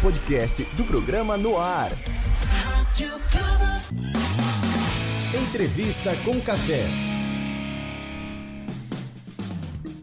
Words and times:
podcast 0.00 0.62
do 0.76 0.84
programa 0.84 1.36
No 1.36 1.58
Ar. 1.58 1.90
Entrevista 5.34 6.14
com 6.24 6.40
Café. 6.40 6.84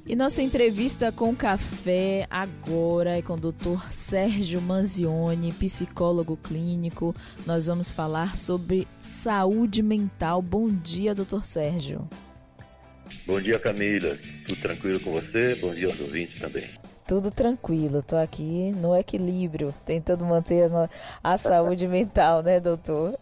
E 0.05 0.15
nossa 0.15 0.41
entrevista 0.41 1.11
com 1.11 1.33
café 1.35 2.27
agora 2.29 3.17
é 3.17 3.21
com 3.21 3.33
o 3.33 3.37
Dr. 3.37 3.89
Sérgio 3.89 4.61
Manzioni, 4.61 5.51
psicólogo 5.53 6.37
clínico. 6.37 7.15
Nós 7.45 7.65
vamos 7.65 7.91
falar 7.91 8.37
sobre 8.37 8.87
saúde 8.99 9.81
mental. 9.81 10.41
Bom 10.41 10.67
dia, 10.67 11.15
Dr. 11.15 11.43
Sérgio. 11.43 12.07
Bom 13.25 13.41
dia, 13.41 13.57
Camila. 13.57 14.15
Tudo 14.45 14.61
tranquilo 14.61 14.99
com 14.99 15.13
você? 15.13 15.55
Bom 15.55 15.73
dia 15.73 15.87
aos 15.87 15.99
ouvintes 15.99 16.39
também. 16.39 16.69
Tudo 17.07 17.29
tranquilo, 17.29 18.01
tô 18.01 18.15
aqui 18.15 18.71
no 18.71 18.95
equilíbrio, 18.95 19.73
tentando 19.85 20.25
manter 20.25 20.71
a, 20.71 20.89
a 21.23 21.37
saúde 21.37 21.85
mental, 21.87 22.41
né, 22.41 22.59
doutor? 22.59 23.15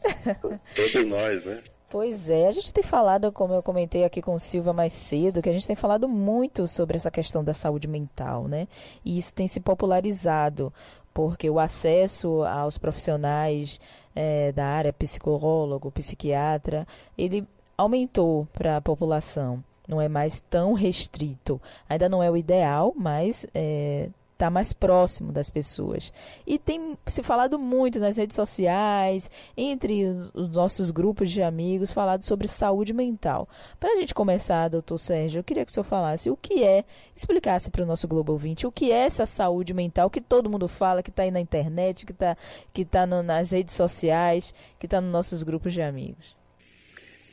Todos 0.75 1.05
nós, 1.05 1.45
né? 1.45 1.61
Pois 1.89 2.29
é, 2.29 2.47
a 2.47 2.51
gente 2.51 2.73
tem 2.73 2.83
falado, 2.83 3.31
como 3.31 3.53
eu 3.53 3.61
comentei 3.61 4.03
aqui 4.03 4.21
com 4.21 4.33
o 4.33 4.39
Silva 4.39 4.73
mais 4.73 4.93
cedo, 4.93 5.41
que 5.41 5.49
a 5.49 5.53
gente 5.53 5.67
tem 5.67 5.75
falado 5.75 6.07
muito 6.07 6.67
sobre 6.67 6.95
essa 6.95 7.11
questão 7.11 7.43
da 7.43 7.53
saúde 7.53 7.87
mental, 7.87 8.47
né? 8.47 8.67
E 9.05 9.15
isso 9.17 9.33
tem 9.33 9.47
se 9.47 9.59
popularizado, 9.59 10.73
porque 11.13 11.49
o 11.49 11.59
acesso 11.59 12.41
aos 12.45 12.77
profissionais 12.77 13.79
é, 14.15 14.51
da 14.53 14.65
área, 14.65 14.91
psicólogo, 14.93 15.91
psiquiatra, 15.91 16.87
ele 17.17 17.45
aumentou 17.77 18.47
para 18.53 18.77
a 18.77 18.81
população. 18.81 19.63
Não 19.93 20.01
é 20.01 20.09
mais 20.09 20.41
tão 20.41 20.73
restrito. 20.73 21.61
Ainda 21.87 22.09
não 22.09 22.23
é 22.23 22.31
o 22.31 22.35
ideal, 22.35 22.93
mas 22.97 23.45
é, 23.53 24.09
estar 24.33 24.47
tá 24.47 24.49
mais 24.49 24.73
próximo 24.73 25.31
das 25.31 25.51
pessoas. 25.51 26.11
E 26.47 26.57
tem 26.57 26.97
se 27.05 27.21
falado 27.21 27.59
muito 27.59 27.99
nas 27.99 28.17
redes 28.17 28.35
sociais, 28.35 29.29
entre 29.55 30.05
os 30.33 30.49
nossos 30.49 30.89
grupos 30.89 31.29
de 31.29 31.43
amigos, 31.43 31.93
falado 31.93 32.23
sobre 32.23 32.47
saúde 32.47 32.91
mental. 32.91 33.47
Para 33.79 33.93
a 33.93 33.97
gente 33.97 34.15
começar, 34.15 34.67
doutor 34.67 34.97
Sérgio, 34.97 35.39
eu 35.39 35.43
queria 35.43 35.63
que 35.63 35.69
o 35.69 35.73
senhor 35.73 35.83
falasse 35.83 36.27
o 36.31 36.35
que 36.35 36.63
é, 36.63 36.83
explicasse 37.15 37.69
para 37.69 37.83
o 37.83 37.85
nosso 37.85 38.07
Globo 38.07 38.35
20 38.35 38.65
o 38.65 38.71
que 38.71 38.91
é 38.91 39.05
essa 39.05 39.27
saúde 39.27 39.75
mental 39.75 40.09
que 40.09 40.21
todo 40.21 40.49
mundo 40.49 40.67
fala, 40.67 41.03
que 41.03 41.11
está 41.11 41.21
aí 41.21 41.29
na 41.29 41.39
internet, 41.39 42.03
que 42.03 42.13
está 42.13 42.35
que 42.73 42.83
tá 42.83 43.05
nas 43.05 43.51
redes 43.51 43.75
sociais, 43.75 44.55
que 44.79 44.87
está 44.87 44.99
nos 44.99 45.11
nossos 45.11 45.43
grupos 45.43 45.71
de 45.71 45.83
amigos. 45.83 46.35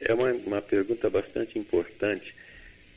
É 0.03 0.13
uma, 0.13 0.31
uma 0.33 0.63
pergunta 0.63 1.09
bastante 1.09 1.59
importante 1.59 2.35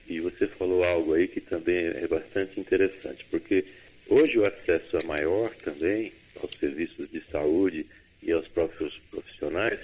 e 0.07 0.19
você 0.19 0.47
falou 0.47 0.83
algo 0.83 1.13
aí 1.13 1.27
que 1.27 1.41
também 1.41 1.87
é 1.87 2.07
bastante 2.07 2.59
interessante, 2.59 3.25
porque 3.31 3.65
Hoje 4.07 4.37
o 4.37 4.45
acesso 4.45 4.97
é 4.97 5.03
maior 5.03 5.55
também 5.63 6.11
aos 6.35 6.51
serviços 6.59 7.09
de 7.09 7.23
saúde 7.31 7.85
e 8.21 8.31
aos 8.31 8.47
próprios 8.49 8.93
profissionais, 9.09 9.79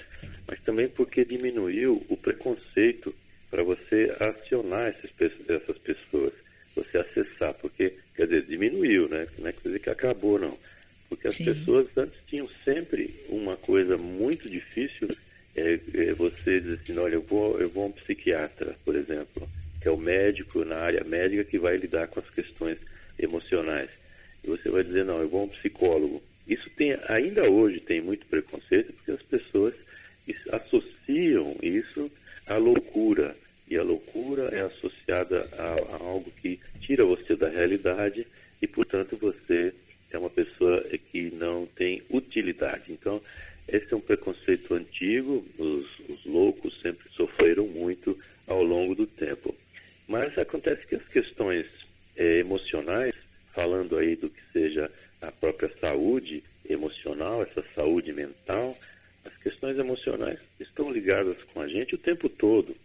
mas 0.48 0.60
também 0.62 0.90
porque 0.90 1.24
diminuiu 1.24 2.06
o 2.10 2.18
preconceito 2.18 3.14
para 3.50 3.64
você 3.64 4.16
acionar 4.20 4.90
essas 4.90 5.78
pessoas, 5.80 6.34
você 6.76 6.98
acessar, 6.98 7.54
porque, 7.56 7.94
quer 8.16 8.26
dizer, 8.26 8.46
diminuiu, 8.46 9.08
né? 9.08 9.28
Não 9.38 9.48
é 9.48 9.54
dizer 9.64 9.80
que 9.80 9.90
acabou, 9.90 10.38
não. 10.38 10.58
Porque 11.08 11.28
as 11.28 11.36
Sim. 11.36 11.46
pessoas 11.46 11.88
antes 11.98 12.20
tinham 12.28 12.48
sempre 12.64 13.16
uma 13.30 13.58
coisa 13.58 13.98
muito 13.98 14.50
difícil, 14.50 15.10
é, 15.56 15.80
é 15.94 16.14
você 16.14 16.60
dizer 16.60 16.80
assim, 16.84 16.98
olha, 16.98 17.16
eu 17.16 17.22
vou, 17.22 17.60
eu 17.60 17.70
vou 17.70 17.84
a 17.84 17.88
um 17.88 17.92
psiquiatra, 17.92 18.76
por 18.86 18.96
exemplo, 18.96 19.50
que 19.82 19.88
é 19.88 19.92
o 19.92 19.98
médico 19.98 20.64
na 20.66 20.78
área 20.78 21.04
médica 21.04 21.44
que 21.44 21.58
vai 21.58 21.78
lidar 21.78 22.08
com 22.08 22.20
as 22.20 22.30
questões 22.30 22.78
emocionais 23.18 23.90
e 24.44 24.48
você 24.48 24.70
vai 24.70 24.84
dizer, 24.84 25.06
não, 25.06 25.20
eu 25.20 25.30
vou 25.30 25.44
um 25.44 25.50
psicólogo. 25.50 26.22
Isso 26.48 26.70
tem, 26.72 26.98
ainda 27.08 27.50
hoje 27.50 27.80
tem 27.80 28.02
muito 28.02 28.26
preconceito, 28.26 28.94
porque 28.94 29.12
as 29.12 29.22
pessoas 29.24 29.74
associam 30.52 31.56
isso 31.62 32.12
à 32.48 32.58
loucura. 32.58 33.36
E 33.70 33.78
a 33.78 33.84
loucura 33.84 34.46
é 34.52 34.62
associada 34.62 35.48
a, 35.58 35.96
a 35.96 35.98
algo 35.98 36.32
que 36.42 36.60
tira 36.82 37.06
você 37.06 37.36
da 37.36 37.50
realidade 37.50 38.26
e, 38.62 38.68
portanto, 38.68 39.16
você 39.18 39.74
é 40.12 40.18
uma 40.18 40.30
pessoa 40.30 40.84
que 41.12 41.30
não 41.32 41.68
tem 41.68 42.02
utilidade. 42.10 42.92
Então, 42.92 43.22
esse 43.68 43.94
é 43.94 43.96
um 43.96 44.02
preconceito 44.02 44.74
antigo, 44.74 45.46
os, 45.60 45.86
os, 46.10 46.26
loucos 46.26 46.80
sempre 46.82 47.08
sofreram 47.12 47.68
muito 47.68 48.18
ao 48.48 48.64
longo 48.64 48.96
do 48.96 49.06
tempo. 49.06 49.54
Mas 50.08 50.36
acontece 50.50 50.86
que 50.88 50.96
as 50.96 51.08
questões 51.08 51.66
é, 52.18 52.40
emocionais 52.40 53.14
falando 53.54 53.98
aí 53.98 54.16
do 54.16 54.30
que 54.30 54.42
seja 54.52 54.92
a 55.22 55.32
própria 55.32 55.72
saúde 55.80 56.44
emocional, 56.68 57.44
essa 57.44 57.64
saúde 57.76 58.12
mental, 58.12 58.78
as 59.26 59.36
questões 59.38 59.78
emocionais 59.78 60.40
estão 60.60 60.92
ligadas 60.92 61.38
com 61.54 61.62
a 61.62 61.68
gente 61.68 61.96
o 61.96 61.98
tempo 61.98 62.28
todo. 62.30 62.76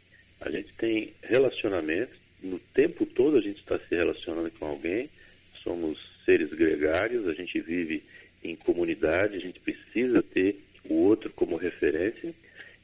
A 0.40 0.50
gente 0.50 0.72
tem 0.74 1.14
relacionamentos, 1.22 2.16
no 2.42 2.58
tempo 2.58 3.06
todo 3.06 3.38
a 3.38 3.40
gente 3.40 3.60
está 3.60 3.78
se 3.78 3.94
relacionando 3.94 4.50
com 4.52 4.66
alguém, 4.66 5.08
somos 5.62 5.98
seres 6.24 6.50
gregários, 6.50 7.26
a 7.26 7.32
gente 7.32 7.60
vive 7.60 8.02
em 8.42 8.54
comunidade, 8.56 9.36
a 9.36 9.40
gente 9.40 9.60
precisa 9.60 10.22
ter 10.22 10.60
o 10.84 10.94
outro 10.94 11.30
como 11.30 11.56
referência, 11.56 12.34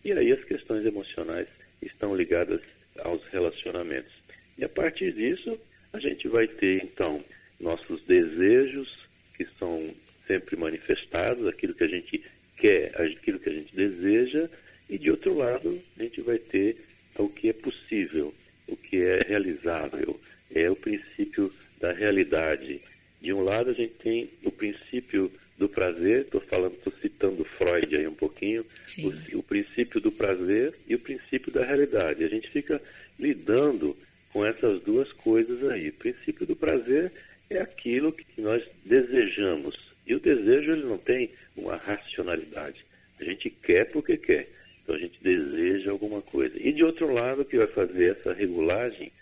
e 0.02 0.12
aí 0.12 0.32
as 0.32 0.42
questões 0.44 0.86
emocionais 0.86 1.48
estão 1.82 2.16
ligadas 2.16 2.60
aos 2.98 3.22
relacionamentos. 3.26 4.12
E 4.60 4.64
a 4.64 4.68
partir 4.68 5.12
disso, 5.12 5.58
a 5.90 5.98
gente 5.98 6.28
vai 6.40 6.48
ter 6.48 6.82
então 6.82 7.22
nossos 7.60 8.02
desejos, 8.04 8.88
que 9.36 9.46
são 9.58 9.94
sempre 10.26 10.56
manifestados, 10.56 11.46
aquilo 11.46 11.74
que 11.74 11.84
a 11.84 11.88
gente 11.88 12.22
quer, 12.56 12.98
aquilo 12.98 13.38
que 13.38 13.50
a 13.50 13.52
gente 13.52 13.74
deseja, 13.76 14.48
e 14.88 14.96
de 14.96 15.10
outro 15.10 15.36
lado, 15.36 15.78
a 15.98 16.02
gente 16.02 16.22
vai 16.22 16.38
ter 16.38 16.78
o 17.18 17.28
que 17.28 17.50
é 17.50 17.52
possível, 17.52 18.32
o 18.66 18.74
que 18.74 19.02
é 19.02 19.18
realizável, 19.26 20.18
é 20.54 20.70
o 20.70 20.76
princípio 20.76 21.52
da 21.78 21.92
realidade. 21.92 22.80
De 23.20 23.32
um 23.34 23.42
lado, 23.42 23.70
a 23.70 23.74
gente 23.74 23.92
tem 24.02 24.30
o 24.42 24.50
princípio 24.50 25.30
do 25.58 25.68
prazer, 25.68 26.22
estou 26.22 26.40
falando, 26.40 26.72
estou 26.72 26.92
citando 27.02 27.44
Freud 27.44 27.94
aí 27.94 28.06
um 28.06 28.14
pouquinho, 28.14 28.64
o, 28.98 29.38
o, 29.38 29.42
princípio 29.42 30.00
do 30.00 30.10
prazer 30.10 30.74
e 30.88 30.94
o 30.94 30.98
princípio 30.98 31.52
da 31.52 31.62
realidade. 31.62 32.24
A 32.24 32.28
gente 32.28 32.48
fica 32.48 32.80
lidando 33.18 33.94
com 34.32 34.44
essas 34.44 34.80
duas 34.82 35.12
coisas 35.12 35.62
aí. 35.70 35.88
O 35.88 35.94
princípio 35.94 36.46
do 36.46 36.56
prazer 36.56 37.12
é 37.48 37.58
aquilo 37.58 38.12
que 38.12 38.40
nós 38.40 38.62
desejamos. 38.84 39.76
E 40.06 40.14
o 40.14 40.20
desejo 40.20 40.72
ele 40.72 40.84
não 40.84 40.98
tem 40.98 41.30
uma 41.56 41.76
racionalidade. 41.76 42.84
A 43.20 43.24
gente 43.24 43.50
quer 43.50 43.90
porque 43.90 44.16
quer. 44.16 44.48
Então 44.82 44.94
a 44.94 44.98
gente 44.98 45.22
deseja 45.22 45.90
alguma 45.90 46.22
coisa. 46.22 46.56
E 46.58 46.72
de 46.72 46.84
outro 46.84 47.12
lado, 47.12 47.42
o 47.42 47.44
que 47.44 47.58
vai 47.58 47.66
fazer 47.68 48.16
essa 48.16 48.32
regulagem 48.32 49.12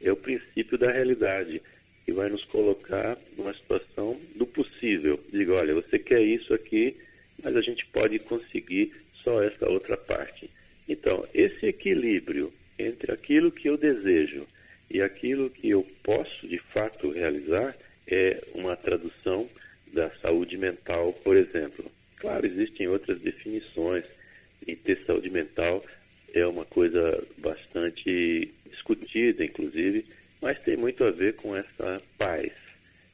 é 0.00 0.12
o 0.12 0.16
princípio 0.16 0.78
da 0.78 0.92
realidade, 0.92 1.60
que 2.04 2.12
vai 2.12 2.28
nos 2.28 2.44
colocar 2.44 3.18
numa 3.36 3.52
situação 3.54 4.18
do 4.36 4.46
possível. 4.46 5.20
Diga, 5.30 5.54
olha, 5.54 5.74
você 5.74 5.98
quer 5.98 6.22
isso 6.22 6.54
aqui, 6.54 6.96
mas 7.42 7.56
a 7.56 7.60
gente 7.60 7.84
pode 7.86 8.18
conseguir 8.20 8.92
só 9.24 9.42
essa 9.42 9.68
outra 9.68 9.96
parte. 9.96 10.48
Então, 10.88 11.26
esse 11.34 11.66
equilíbrio 11.66 12.52
entre 12.78 13.12
aquilo 13.12 13.50
que 13.50 13.68
eu 13.68 13.76
desejo 13.76 14.46
e 14.90 15.02
aquilo 15.02 15.50
que 15.50 15.70
eu 15.70 15.86
posso 16.02 16.46
de 16.46 16.58
fato 16.58 17.10
realizar 17.10 17.76
é 18.06 18.42
uma 18.54 18.76
tradução 18.76 19.48
da 19.92 20.10
saúde 20.16 20.56
mental, 20.56 21.12
por 21.24 21.36
exemplo. 21.36 21.90
Claro, 22.16 22.46
existem 22.46 22.88
outras 22.88 23.20
definições 23.20 24.04
e 24.66 24.74
ter 24.74 25.04
saúde 25.06 25.30
mental 25.30 25.84
é 26.34 26.46
uma 26.46 26.64
coisa 26.64 27.22
bastante 27.38 28.52
discutida, 28.70 29.44
inclusive, 29.44 30.04
mas 30.40 30.58
tem 30.60 30.76
muito 30.76 31.04
a 31.04 31.10
ver 31.10 31.34
com 31.36 31.56
essa 31.56 32.00
paz, 32.18 32.52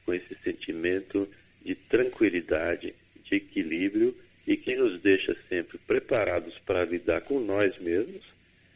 com 0.04 0.12
esse 0.12 0.34
sentimento 0.42 1.28
de 1.64 1.74
tranquilidade, 1.74 2.94
de 3.24 3.36
equilíbrio 3.36 4.14
e 4.46 4.56
que 4.56 4.74
nos 4.76 5.00
deixa 5.00 5.36
sempre 5.48 5.78
preparados 5.78 6.58
para 6.66 6.84
lidar 6.84 7.22
com 7.22 7.40
nós 7.40 7.76
mesmos 7.78 8.22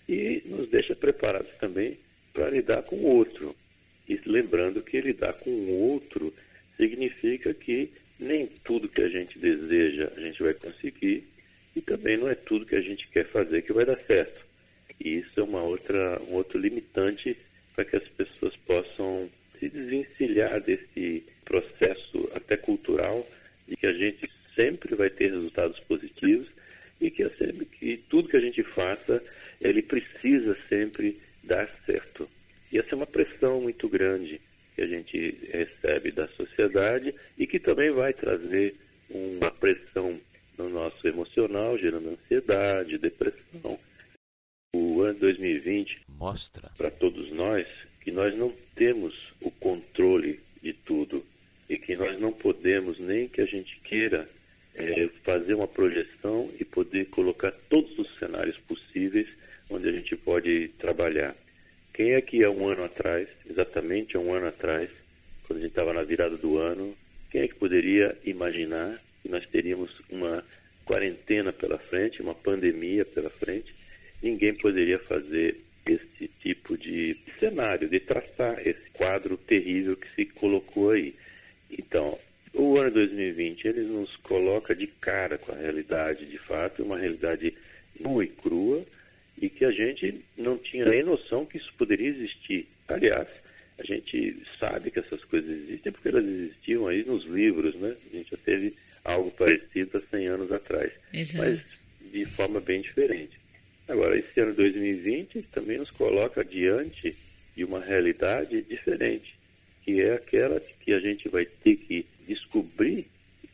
e 0.09 0.43
nos 0.47 0.69
deixa 0.69 0.97
preparados 0.97 1.51
também 1.61 1.99
para 2.39 2.51
lidar 2.51 2.83
com 2.83 2.95
o 2.95 3.17
outro. 3.17 3.57
E 4.09 4.19
lembrando 4.25 4.81
que 4.81 5.01
lidar 5.01 5.33
com 5.33 5.51
o 5.51 5.73
outro 5.91 6.33
significa 6.77 7.53
que 7.53 7.91
nem 8.19 8.47
tudo 8.65 8.89
que 8.89 9.03
a 9.03 9.09
gente 9.09 9.37
deseja 9.41 10.13
a 10.17 10.21
gente 10.21 10.41
vai 10.41 10.55
conseguir 10.55 11.25
e 11.75 11.81
também 11.81 12.17
não 12.17 12.29
é 12.29 12.37
tudo 12.37 12.65
que 12.65 12.77
a 12.77 12.81
gente 12.81 13.09
quer 13.09 13.27
fazer 13.27 13.63
que 13.63 13.73
vai 13.73 13.85
dar 13.85 13.99
certo. 14.07 14.47
E 15.05 15.19
isso 15.19 15.41
é 15.41 15.43
uma 15.43 15.63
outra, 15.63 16.23
um 16.29 16.35
outro 16.35 16.61
limitante 16.61 17.37
para 17.75 17.85
que 17.85 17.97
as 17.97 18.09
pessoas 18.09 18.55
possam 18.59 19.29
se 19.59 19.69
desvencilhar 19.69 20.61
desse 20.61 21.25
processo 21.45 22.31
até 22.35 22.57
cultural 22.57 23.29
de 23.67 23.77
que 23.77 23.87
a 23.87 23.93
gente 23.93 24.31
sempre 24.55 24.95
vai 24.95 25.11
ter 25.11 25.33
resultados 25.33 25.79
positivos 25.81 26.49
e 27.01 27.11
que, 27.11 27.29
sempre, 27.31 27.67
que 27.67 27.97
tudo 28.09 28.29
que 28.29 28.37
a 28.37 28.41
gente 28.41 28.63
faça, 28.63 29.23
ele 29.61 29.83
precisa 29.83 30.57
sempre 30.69 31.19
dar 31.49 31.69
certo. 31.85 32.29
E 32.71 32.79
essa 32.79 32.91
é 32.93 32.95
uma 32.95 33.07
pressão 33.07 33.61
muito 33.61 33.89
grande 33.89 34.41
que 34.75 34.83
a 34.83 34.87
gente 34.87 35.39
recebe 35.51 36.13
da 36.13 36.29
sociedade 36.29 37.15
e 37.37 37.47
que 37.47 37.59
também 37.59 37.91
vai 37.91 38.13
trazer 38.13 38.77
uma 39.11 39.51
pressão 39.51 40.21
no 40.57 40.69
nosso 40.69 41.07
emocional, 41.07 41.79
gerando 41.79 42.11
ansiedade, 42.11 42.99
depressão. 42.99 43.79
O 44.77 45.01
ano 45.01 45.19
2020 45.19 46.03
mostra 46.09 46.71
para 46.77 46.91
todos 46.91 47.33
nós 47.33 47.67
que 48.03 48.11
nós 48.11 48.37
não 48.37 48.55
temos 48.75 49.15
o 49.41 49.51
controle 49.51 50.41
de 50.63 50.73
tudo 50.73 51.25
e 51.69 51.79
que 51.79 51.97
nós 51.97 52.21
não 52.21 52.33
podemos 52.33 52.99
nem 52.99 53.29
que 53.29 53.41
a 53.41 53.47
gente 53.47 53.81
queira 53.81 54.29
é, 54.75 55.09
fazer 55.25 55.55
uma 55.55 55.67
projeção 55.67 56.51
e 56.61 56.65
poder 56.65 57.07
colocar 57.07 57.53
todos 57.69 57.99
os 57.99 58.19
cenários 58.19 58.57
possíveis 58.59 59.29
gente 60.09 60.17
pode 60.17 60.69
trabalhar. 60.79 61.37
Quem 61.93 62.13
é 62.13 62.21
que 62.21 62.43
há 62.43 62.51
um 62.51 62.67
ano 62.67 62.85
atrás, 62.85 63.29
exatamente 63.49 64.17
há 64.17 64.21
um 64.21 64.33
ano 64.33 64.47
atrás, 64.47 64.89
quando 65.47 65.59
a 65.59 65.63
gente 65.63 65.71
estava 65.71 65.93
na 65.93 66.03
virada 66.03 66.37
do 66.37 66.57
ano, 66.57 66.97
quem 67.31 67.43
é 67.43 67.49
que 67.49 67.55
poderia 67.55 68.17
imaginar 68.25 68.99
que 69.23 69.29
nós 69.29 69.47
teríamos 69.49 69.91
uma 70.09 70.43
quarentena 70.87 71.53
pela 71.53 71.79
frente, 71.79 72.23
uma 72.23 72.35
pandemia 72.35 73.05
pela 73.05 73.29
frente? 73.29 73.75
Ninguém 74.23 74.55
poderia 74.55 74.99
fazer 75.01 75.61
esse 75.87 76.29
tipo 76.41 76.77
de 76.79 77.17
cenário, 77.39 77.89
de 77.89 78.01
traçar 78.01 78.67
esse 78.67 78.89
quadro 78.93 79.37
terrível 79.37 79.97
que 79.97 80.09
se 80.15 80.25
colocou 80.25 80.93
aí. 80.93 81.15
Então, 81.71 82.19
o 82.55 82.79
ano 82.79 82.93
2020 82.93 83.69
ele 83.69 83.83
nos 83.83 84.17
coloca 84.17 84.75
de 84.75 84.87
cara 84.87 85.37
com 85.37 85.53
a 85.53 85.57
realidade, 85.57 86.25
de 86.25 86.39
fato, 86.39 86.83
uma 86.83 86.99
realidade 86.99 87.55
nua 88.01 88.25
e 88.25 88.29
crua 88.29 88.87
e 89.41 89.49
que 89.49 89.65
a 89.65 89.71
gente 89.71 90.23
não 90.37 90.59
tinha 90.59 90.85
nem 90.85 91.03
noção 91.03 91.47
que 91.47 91.59
isso 91.59 91.73
poderia 91.77 92.09
existir. 92.09 92.67
Aliás, 92.89 93.29
a 93.79 93.85
gente 93.85 94.43
sabe 94.59 94.91
que 94.91 94.99
essas 94.99 95.23
coisas 95.25 95.51
existem 95.51 95.93
porque 95.93 96.09
elas 96.09 96.25
existiam 96.25 96.87
aí 96.87 97.05
nos 97.05 97.25
livros, 97.25 97.75
né? 97.77 97.97
A 98.13 98.17
gente 98.17 98.31
já 98.31 98.37
teve 98.39 98.75
algo 99.05 99.31
parecido 99.31 99.99
há 99.99 100.17
100 100.17 100.27
anos 100.27 100.53
atrás, 100.53 100.93
Exato. 101.13 101.45
mas 101.45 101.61
de 102.13 102.25
forma 102.27 102.61
bem 102.61 102.81
diferente. 102.81 103.39
Agora, 103.87 104.19
esse 104.19 104.41
ano 104.41 104.55
2020 104.55 105.43
também 105.53 105.79
nos 105.79 105.91
coloca 105.91 106.45
diante 106.45 107.17
de 107.57 107.65
uma 107.65 107.81
realidade 107.81 108.63
diferente, 108.63 109.35
que 109.83 110.01
é 110.01 110.15
aquela 110.15 110.61
que 110.61 110.93
a 110.93 111.01
gente 111.01 111.29
vai 111.29 111.47
ter 111.47 111.77
que 111.77 112.05
descobrir 112.27 113.07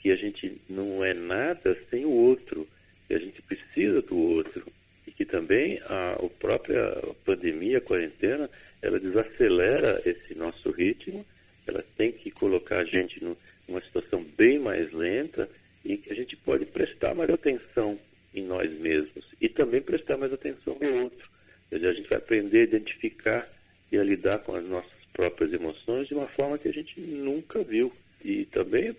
que 0.05 0.13
a 0.13 0.17
gente 0.17 0.61
não 0.69 1.03
é 1.03 1.15
nada 1.15 1.75
sem 1.89 2.05
o 2.05 2.11
outro, 2.11 2.69
que 3.09 3.15
a 3.15 3.19
gente 3.19 3.41
precisa 3.41 4.03
do 4.03 4.15
outro 4.15 4.71
e 5.07 5.11
que 5.11 5.25
também 5.25 5.81
a, 5.87 6.13
a 6.13 6.29
própria 6.39 7.03
pandemia, 7.25 7.71
a 7.71 7.73
quarentena, 7.85 8.51
ela 8.83 8.99
desacelera 8.99 10.03
esse 10.05 10.35
nosso 10.35 10.71
ritmo, 10.71 11.25
ela 11.67 11.85
tem 11.97 12.13
que 12.13 12.31
colocar 12.31 12.79
a 12.79 12.85
gente 12.85 13.23
no, 13.23 13.37
numa 13.69 13.81
situação 13.81 14.25
bem 14.37 14.59
mais 14.59 14.93
lenta 14.93 15.49
e 15.85 15.97
que 15.97 16.13
a 16.13 16.15
gente 16.15 16.37
pode 16.37 16.67
prestar 16.67 17.15
mais 17.15 17.31
atenção 17.31 17.99
em 18.35 18.43
nós 18.43 18.71
mesmos 18.79 19.25
e 19.41 19.49
também 19.49 19.81
prestar 19.81 20.17
mais 20.17 20.33
atenção 20.33 20.77
no 20.81 21.03
outro. 21.03 21.29
Quer 21.71 21.77
dizer, 21.77 21.89
a 21.89 21.95
gente 21.95 22.09
vai 22.09 22.19
aprender 22.19 22.61
a 22.61 22.65
identificar 22.65 23.49
e 23.91 23.99
a 23.99 24.03
lidar 24.03 24.39
com 24.39 24.55
as 24.55 24.65
nossas 24.65 24.93
próprias 25.13 25.53
emoções 25.53 26.09
de 26.09 26.15
uma 26.15 26.27
forma 26.29 26.59
que 26.59 26.69
a 26.69 26.73
gente 26.73 27.01
nunca 27.01 27.63
viu. 27.63 27.93
E 28.25 28.45
também 28.47 28.97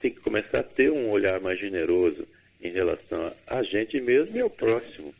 tem 0.00 0.12
que 0.12 0.20
começar 0.20 0.60
a 0.60 0.62
ter 0.62 0.90
um 0.90 1.10
olhar 1.10 1.40
mais 1.40 1.58
generoso 1.58 2.26
em 2.62 2.70
relação 2.70 3.34
a 3.46 3.62
gente 3.62 4.00
mesmo 4.00 4.36
e 4.36 4.40
ao 4.40 4.50
próximo. 4.50 5.14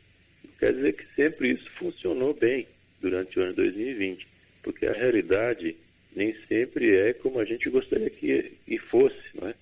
Quer 0.59 0.73
dizer 0.73 0.93
que 0.93 1.05
sempre 1.15 1.51
isso 1.51 1.69
funcionou 1.71 2.33
bem 2.33 2.67
durante 3.01 3.39
o 3.39 3.43
ano 3.43 3.53
2020, 3.53 4.27
porque 4.63 4.85
a 4.85 4.93
realidade 4.93 5.75
nem 6.15 6.35
sempre 6.47 6.95
é 6.95 7.13
como 7.13 7.39
a 7.39 7.45
gente 7.45 7.69
gostaria 7.69 8.09
que, 8.09 8.53
que 8.65 8.77
fosse, 8.77 9.15
não 9.39 9.49
é? 9.49 9.55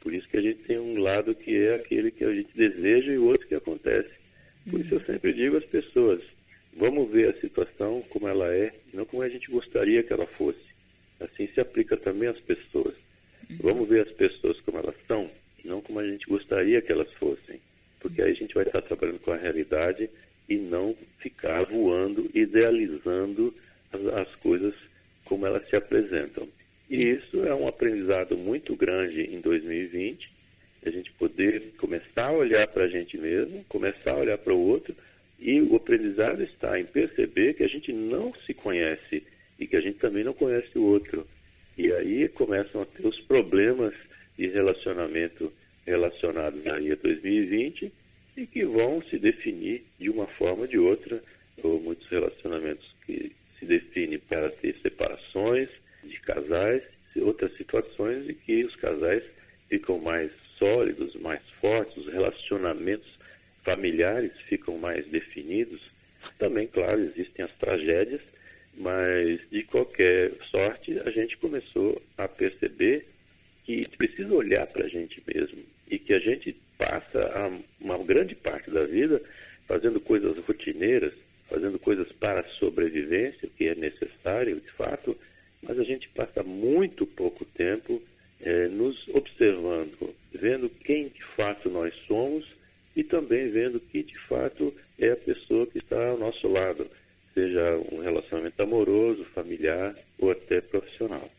Por 0.00 0.12
isso 0.12 0.28
que 0.28 0.36
a 0.36 0.42
gente 0.42 0.58
tem 0.64 0.78
um 0.78 0.98
lado 0.98 1.34
que 1.34 1.56
é 1.56 1.76
aquele 1.76 2.10
que 2.10 2.24
a 2.24 2.34
gente 2.34 2.50
deseja 2.54 3.12
e 3.12 3.18
o 3.18 3.26
outro 3.26 3.46
que 3.46 3.54
acontece. 3.54 4.10
Por 4.68 4.80
isso 4.80 4.94
eu 4.94 4.98
uhum. 4.98 5.04
sempre 5.04 5.32
digo 5.32 5.56
às 5.56 5.64
pessoas, 5.64 6.20
vamos 6.76 7.10
ver 7.10 7.30
a 7.30 7.40
situação 7.40 8.02
como 8.10 8.28
ela 8.28 8.52
é, 8.52 8.72
não 8.92 9.04
como 9.04 9.22
a 9.22 9.28
gente 9.28 9.50
gostaria 9.50 10.02
que 10.02 10.12
ela 10.12 10.26
fosse. 10.26 10.60
Assim 11.20 11.48
se 11.54 11.60
aplica 11.60 11.96
também 11.96 12.28
às 12.28 12.38
pessoas. 12.40 12.94
Uhum. 13.48 13.58
Vamos 13.60 13.88
ver 13.88 14.06
as 14.06 14.12
pessoas 14.12 14.60
como 14.60 14.78
elas 14.78 14.96
são, 15.06 15.30
não 15.64 15.80
como 15.80 16.00
a 16.00 16.06
gente 16.06 16.26
gostaria 16.26 16.82
que 16.82 16.90
elas 16.90 17.10
fossem. 17.14 17.60
Porque 18.00 18.20
aí 18.20 18.32
a 18.32 18.34
gente 18.34 18.54
vai 18.54 18.64
estar 18.64 18.82
trabalhando 18.82 19.20
com 19.20 19.30
a 19.30 19.36
realidade 19.36 20.10
e 20.52 20.58
não 20.58 20.94
ficar 21.18 21.64
voando, 21.64 22.30
idealizando 22.34 23.54
as, 23.90 24.06
as 24.06 24.34
coisas 24.36 24.74
como 25.24 25.46
elas 25.46 25.66
se 25.68 25.76
apresentam. 25.76 26.46
E 26.90 26.96
isso 26.96 27.44
é 27.46 27.54
um 27.54 27.66
aprendizado 27.66 28.36
muito 28.36 28.76
grande 28.76 29.22
em 29.22 29.40
2020, 29.40 30.30
a 30.84 30.90
gente 30.90 31.10
poder 31.12 31.72
começar 31.78 32.28
a 32.28 32.32
olhar 32.32 32.66
para 32.68 32.84
a 32.84 32.88
gente 32.88 33.16
mesmo, 33.16 33.64
começar 33.68 34.12
a 34.12 34.18
olhar 34.18 34.36
para 34.36 34.52
o 34.52 34.58
outro, 34.58 34.94
e 35.38 35.60
o 35.62 35.74
aprendizado 35.74 36.42
está 36.42 36.78
em 36.78 36.84
perceber 36.84 37.54
que 37.54 37.64
a 37.64 37.68
gente 37.68 37.92
não 37.92 38.34
se 38.46 38.52
conhece 38.52 39.22
e 39.58 39.66
que 39.66 39.76
a 39.76 39.80
gente 39.80 39.98
também 39.98 40.22
não 40.22 40.34
conhece 40.34 40.76
o 40.78 40.82
outro. 40.82 41.26
E 41.78 41.90
aí 41.92 42.28
começam 42.28 42.82
a 42.82 42.86
ter 42.86 43.06
os 43.06 43.18
problemas 43.20 43.94
de 44.36 44.48
relacionamento 44.48 45.52
relacionados 45.86 46.64
aí 46.66 46.92
a 46.92 46.96
2020 46.96 47.92
e 48.36 48.46
que 48.46 48.64
vão 48.64 49.02
se 49.02 49.18
definir 49.18 49.84
de 49.98 50.08
uma 50.08 50.26
forma 50.26 50.62
ou 50.62 50.66
de 50.66 50.78
outra, 50.78 51.22
ou 51.62 51.80
muitos 51.80 52.08
relacionamentos 52.08 52.94
que 53.06 53.32
se 53.58 53.66
definem 53.66 54.18
para 54.18 54.50
ter 54.50 54.74
separações, 54.82 55.68
de 56.02 56.18
casais, 56.20 56.82
outras 57.16 57.54
situações 57.56 58.28
em 58.28 58.34
que 58.34 58.64
os 58.64 58.74
casais 58.76 59.22
ficam 59.68 59.98
mais 59.98 60.30
sólidos, 60.58 61.14
mais 61.16 61.42
fortes, 61.60 61.96
os 61.96 62.12
relacionamentos 62.12 63.08
familiares 63.62 64.32
ficam 64.48 64.78
mais 64.78 65.06
definidos. 65.06 65.80
Também, 66.38 66.66
claro, 66.66 67.00
existem 67.00 67.44
as 67.44 67.52
tragédias, 67.56 68.20
mas 68.74 69.40
de 69.50 69.62
qualquer 69.64 70.32
sorte 70.50 70.98
a 71.00 71.10
gente 71.10 71.36
começou 71.36 72.00
a 72.16 72.26
perceber 72.26 73.06
que 73.64 73.86
precisa 73.96 74.32
olhar 74.34 74.66
para 74.66 74.86
a 74.86 74.88
gente 74.88 75.22
mesmo 75.26 75.62
e 75.88 75.98
que 75.98 76.12
a 76.12 76.18
gente 76.18 76.56
passa 76.78 77.50
uma 77.80 77.98
grande 77.98 78.34
parte 78.34 78.70
da 78.70 78.84
vida 78.84 79.22
fazendo 79.66 80.00
coisas 80.00 80.36
rotineiras, 80.38 81.12
fazendo 81.48 81.78
coisas 81.78 82.10
para 82.12 82.40
a 82.40 82.48
sobrevivência, 82.58 83.48
que 83.56 83.68
é 83.68 83.74
necessário 83.74 84.60
de 84.60 84.70
fato, 84.72 85.16
mas 85.62 85.78
a 85.78 85.84
gente 85.84 86.08
passa 86.08 86.42
muito 86.42 87.06
pouco 87.06 87.44
tempo 87.44 88.02
é, 88.40 88.68
nos 88.68 89.06
observando, 89.08 90.14
vendo 90.32 90.68
quem 90.68 91.08
de 91.08 91.22
fato 91.22 91.70
nós 91.70 91.94
somos 92.06 92.44
e 92.96 93.04
também 93.04 93.50
vendo 93.50 93.80
que 93.80 94.02
de 94.02 94.18
fato 94.18 94.74
é 94.98 95.12
a 95.12 95.16
pessoa 95.16 95.66
que 95.66 95.78
está 95.78 96.08
ao 96.08 96.18
nosso 96.18 96.48
lado, 96.48 96.86
seja 97.32 97.78
um 97.90 98.00
relacionamento 98.00 98.60
amoroso, 98.62 99.24
familiar 99.26 99.94
ou 100.18 100.30
até 100.30 100.60
profissional. 100.60 101.30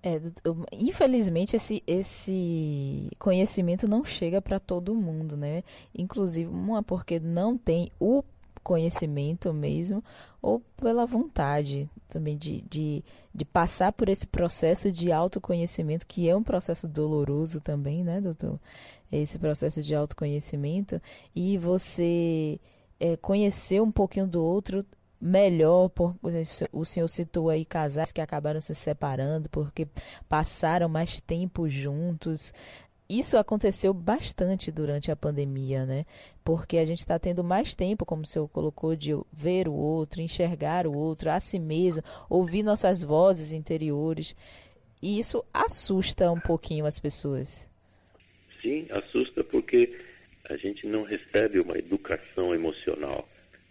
É, 0.00 0.20
infelizmente 0.72 1.56
esse, 1.56 1.82
esse 1.86 3.10
conhecimento 3.18 3.88
não 3.88 4.04
chega 4.04 4.40
para 4.40 4.60
todo 4.60 4.94
mundo, 4.94 5.36
né? 5.36 5.64
Inclusive, 5.92 6.48
uma 6.48 6.82
porque 6.82 7.18
não 7.18 7.58
tem 7.58 7.90
o 7.98 8.22
conhecimento 8.62 9.52
mesmo, 9.52 10.04
ou 10.42 10.60
pela 10.76 11.06
vontade 11.06 11.88
também 12.08 12.36
de, 12.36 12.62
de, 12.68 13.02
de 13.34 13.44
passar 13.44 13.92
por 13.92 14.08
esse 14.08 14.26
processo 14.26 14.92
de 14.92 15.10
autoconhecimento, 15.10 16.06
que 16.06 16.28
é 16.28 16.36
um 16.36 16.42
processo 16.42 16.86
doloroso 16.86 17.60
também, 17.60 18.04
né, 18.04 18.20
doutor? 18.20 18.60
Esse 19.10 19.38
processo 19.38 19.82
de 19.82 19.94
autoconhecimento, 19.94 21.00
e 21.34 21.56
você 21.56 22.60
é, 23.00 23.16
conhecer 23.16 23.80
um 23.80 23.90
pouquinho 23.90 24.26
do 24.26 24.42
outro 24.42 24.84
melhor, 25.20 25.88
por, 25.88 26.16
o 26.72 26.84
senhor 26.84 27.08
citou 27.08 27.50
aí 27.50 27.64
casais 27.64 28.12
que 28.12 28.20
acabaram 28.20 28.60
se 28.60 28.74
separando 28.74 29.48
porque 29.48 29.86
passaram 30.28 30.88
mais 30.88 31.20
tempo 31.20 31.68
juntos, 31.68 32.52
isso 33.08 33.38
aconteceu 33.38 33.94
bastante 33.94 34.70
durante 34.70 35.10
a 35.10 35.16
pandemia, 35.16 35.86
né? 35.86 36.04
Porque 36.44 36.76
a 36.76 36.84
gente 36.84 36.98
está 36.98 37.18
tendo 37.18 37.42
mais 37.42 37.74
tempo, 37.74 38.04
como 38.04 38.22
o 38.22 38.26
senhor 38.26 38.46
colocou, 38.48 38.94
de 38.94 39.12
ver 39.32 39.66
o 39.66 39.72
outro, 39.72 40.20
enxergar 40.20 40.86
o 40.86 40.94
outro, 40.94 41.30
a 41.30 41.40
si 41.40 41.58
mesmo, 41.58 42.02
ouvir 42.28 42.62
nossas 42.62 43.02
vozes 43.02 43.54
interiores. 43.54 44.36
E 45.00 45.18
isso 45.18 45.42
assusta 45.54 46.30
um 46.30 46.40
pouquinho 46.40 46.84
as 46.84 46.98
pessoas. 46.98 47.68
Sim, 48.60 48.86
assusta 48.90 49.42
porque 49.42 49.98
a 50.50 50.56
gente 50.56 50.86
não 50.86 51.02
recebe 51.02 51.60
uma 51.60 51.78
educação 51.78 52.54
emocional. 52.54 53.26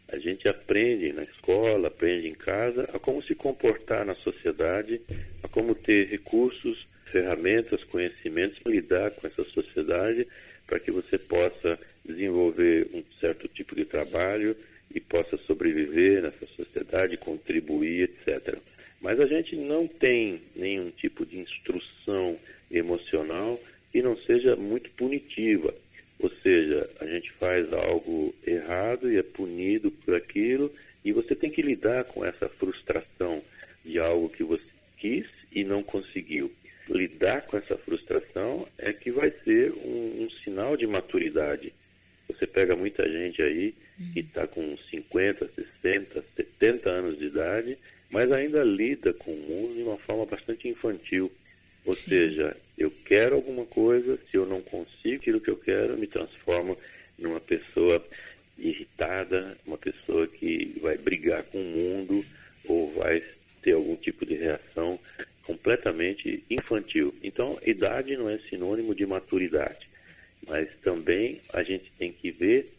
A 0.09 0.17
gente 0.17 0.47
aprende 0.47 1.11
na 1.11 1.23
escola, 1.23 1.89
aprende 1.89 2.27
em 2.27 2.33
casa 2.33 2.89
a 2.93 2.99
como 2.99 3.21
se 3.21 3.35
comportar 3.35 4.05
na 4.05 4.15
sociedade, 4.15 5.01
a 5.43 5.47
como 5.47 5.75
ter 5.75 6.07
recursos 6.07 6.87
ferramentas, 7.11 7.83
conhecimentos 7.85 8.59
para 8.59 8.71
lidar 8.71 9.11
com 9.11 9.27
essa 9.27 9.43
sociedade, 9.43 10.27
para 10.65 10.79
que 10.79 10.91
você 10.91 11.17
possa 11.17 11.79
desenvolver 12.05 12.87
um 12.93 13.03
certo 13.19 13.47
tipo 13.47 13.75
de 13.75 13.85
trabalho 13.85 14.55
e 14.93 14.99
possa 14.99 15.37
sobreviver 15.39 16.21
nessa 16.21 16.45
sociedade, 16.55 17.17
contribuir, 17.17 18.03
etc. 18.03 18.57
Mas 19.01 19.19
a 19.19 19.25
gente 19.25 19.55
não 19.55 19.87
tem 19.87 20.41
nenhum 20.55 20.89
tipo 20.91 21.25
de 21.25 21.37
instrução 21.37 22.37
emocional 22.71 23.59
que 23.91 24.01
não 24.01 24.17
seja 24.17 24.55
muito 24.55 24.89
punitiva. 24.91 25.73
Ou 26.19 26.29
seja, 26.41 26.89
a 26.99 27.05
gente 27.05 27.31
faz 27.33 27.71
algo 27.71 28.33
errado 28.45 29.11
e 29.11 29.17
é 29.17 29.23
punido 29.23 29.91
por 29.91 30.15
aquilo, 30.15 30.73
e 31.05 31.11
você 31.11 31.35
tem 31.35 31.49
que 31.49 31.61
lidar 31.61 32.05
com 32.05 32.25
essa 32.25 32.49
frustração 32.49 33.43
de 33.85 33.99
algo 33.99 34.29
que 34.29 34.43
você 34.43 34.63
quis 34.97 35.27
e 35.51 35.63
não 35.63 35.83
conseguiu. 35.83 36.51
Lidar 36.89 37.45
com 37.45 37.57
essa 37.57 37.77
frustração 37.77 38.67
é 38.77 38.91
que 38.93 39.11
vai 39.11 39.31
ser 39.43 39.71
um, 39.71 40.23
um 40.23 40.29
sinal 40.43 40.75
de 40.75 40.87
maturidade. 40.87 41.73
Você 42.27 42.47
pega 42.47 42.75
muita 42.75 43.07
gente 43.09 43.41
aí 43.41 43.73
que 44.13 44.19
está 44.19 44.47
com 44.47 44.77
50, 44.89 45.49
60, 45.81 46.23
70 46.35 46.89
anos 46.89 47.17
de 47.17 47.25
idade, 47.25 47.77
mas 48.09 48.31
ainda 48.31 48.63
lida 48.63 49.13
com 49.13 49.31
o 49.31 49.37
mundo 49.37 49.75
de 49.75 49.83
uma 49.83 49.97
forma 49.97 50.25
bastante 50.25 50.67
infantil. 50.67 51.31
Ou 51.87 51.93
Sim. 51.93 52.09
seja, 52.09 52.55
eu 52.77 52.91
quero 53.05 53.35
alguma 53.35 53.65
coisa, 53.65 54.19
se 54.29 54.35
eu 54.35 54.45
não 54.45 54.61
consigo 54.61 55.15
aquilo 55.15 55.39
que 55.39 55.49
eu 55.49 55.55
quero, 55.55 55.97
me 55.97 56.05
transformo 56.05 56.77
numa 57.17 57.39
pessoa 57.39 58.05
irritada, 58.57 59.57
uma 59.65 59.77
pessoa 59.77 60.27
que 60.27 60.77
vai 60.81 60.97
brigar 60.97 61.43
com 61.43 61.59
o 61.59 61.63
mundo 61.63 62.25
ou 62.65 62.93
vai 62.93 63.23
ter 63.61 63.71
algum 63.71 63.95
tipo 63.95 64.25
de 64.25 64.35
reação 64.35 64.99
completamente 65.43 66.43
infantil. 66.49 67.15
Então, 67.23 67.57
idade 67.65 68.17
não 68.17 68.29
é 68.29 68.37
sinônimo 68.49 68.93
de 68.93 69.05
maturidade, 69.05 69.87
mas 70.45 70.67
também 70.83 71.39
a 71.53 71.63
gente 71.63 71.89
tem 71.97 72.11
que 72.11 72.31
ver 72.31 72.69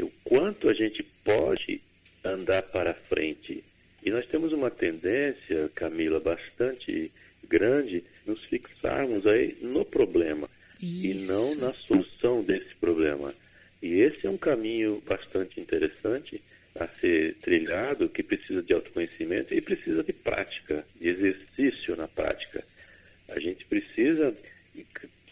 o 0.00 0.10
quanto 0.24 0.70
a 0.70 0.72
gente 0.72 1.02
pode 1.22 1.82
andar 2.24 2.62
para 2.62 2.94
frente. 2.94 3.62
E 4.02 4.10
nós 4.10 4.26
temos 4.28 4.54
uma 4.54 4.70
tendência, 4.70 5.70
Camila, 5.74 6.18
bastante 6.18 7.12
grande 7.46 8.02
nos 8.26 8.42
fixarmos 8.44 9.26
aí 9.26 9.56
no 9.60 9.84
problema 9.84 10.48
Isso. 10.80 11.06
e 11.06 11.28
não 11.28 11.54
na 11.56 11.74
solução 11.74 12.42
desse 12.42 12.74
problema. 12.76 13.34
E 13.82 14.00
esse 14.00 14.26
é 14.26 14.30
um 14.30 14.38
caminho 14.38 15.02
bastante 15.06 15.60
interessante 15.60 16.40
a 16.74 16.88
ser 17.00 17.36
trilhado, 17.36 18.08
que 18.08 18.22
precisa 18.22 18.62
de 18.62 18.72
autoconhecimento 18.72 19.54
e 19.54 19.60
precisa 19.60 20.02
de 20.02 20.12
prática, 20.12 20.84
de 21.00 21.08
exercício 21.08 21.94
na 21.94 22.08
prática. 22.08 22.64
A 23.28 23.38
gente 23.38 23.64
precisa 23.66 24.34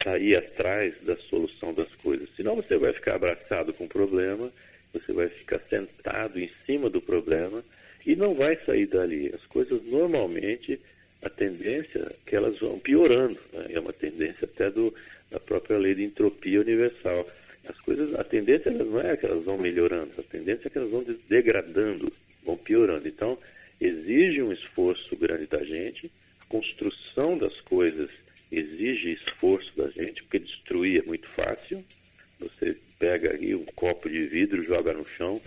sair 0.02 0.36
atrás 0.36 0.94
da 1.02 1.16
solução 1.16 1.74
das 1.74 1.92
coisas, 1.96 2.28
senão 2.36 2.56
você 2.56 2.76
vai 2.76 2.92
ficar 2.92 3.16
abraçado 3.16 3.72
com 3.72 3.84
o 3.84 3.88
problema, 3.88 4.52
você 4.92 5.12
vai 5.12 5.28
ficar 5.28 5.60
sentado 5.70 6.38
em 6.38 6.50
cima 6.66 6.90
do 6.90 7.00
problema 7.00 7.64
e 8.06 8.14
não 8.14 8.34
vai 8.34 8.56
sair 8.64 8.86
dali. 8.86 9.32
As 9.34 9.44
coisas 9.46 9.82
normalmente 9.84 10.80
a 11.22 11.30
tendência 11.30 12.00
é 12.00 12.14
que 12.26 12.34
elas 12.34 12.58
vão 12.58 12.78
piorando. 12.78 13.38
Né? 13.52 13.66
É 13.70 13.80
uma 13.80 13.92
tendência 13.92 14.44
até 14.44 14.70
do, 14.70 14.94
da 15.30 15.38
própria 15.38 15.78
lei 15.78 15.94
de 15.94 16.02
entropia 16.02 16.60
universal. 16.60 17.28
As 17.66 17.78
coisas, 17.80 18.12
a 18.14 18.24
tendência 18.24 18.70
não 18.72 19.00
é 19.00 19.16
que 19.16 19.24
elas 19.24 19.44
vão 19.44 19.56
melhorando, 19.56 20.10
a 20.18 20.22
tendência 20.22 20.66
é 20.66 20.70
que 20.70 20.78
elas 20.78 20.90
vão 20.90 21.04
degradando, 21.28 22.12
vão 22.44 22.56
piorando. 22.56 23.06
Então, 23.06 23.38
exige 23.80 24.42
um 24.42 24.52
esforço 24.52 25.16
grande 25.16 25.46
da 25.46 25.62
gente, 25.62 26.10
a 26.40 26.44
construção 26.46 27.38
das 27.38 27.60
coisas 27.60 28.10
exige 28.50 29.12
esforço 29.12 29.72
da 29.76 29.88
gente, 29.90 30.24
porque 30.24 30.40
destruir 30.40 31.02
é 31.02 31.06
muito 31.06 31.28
fácil. 31.28 31.84
Você 32.40 32.76
pega 32.98 33.32
aí 33.32 33.54
um 33.54 33.64
copo 33.76 34.10
de 34.10 34.26
vidro, 34.26 34.64
joga 34.64 34.92
no 34.92 35.06
chão, 35.16 35.40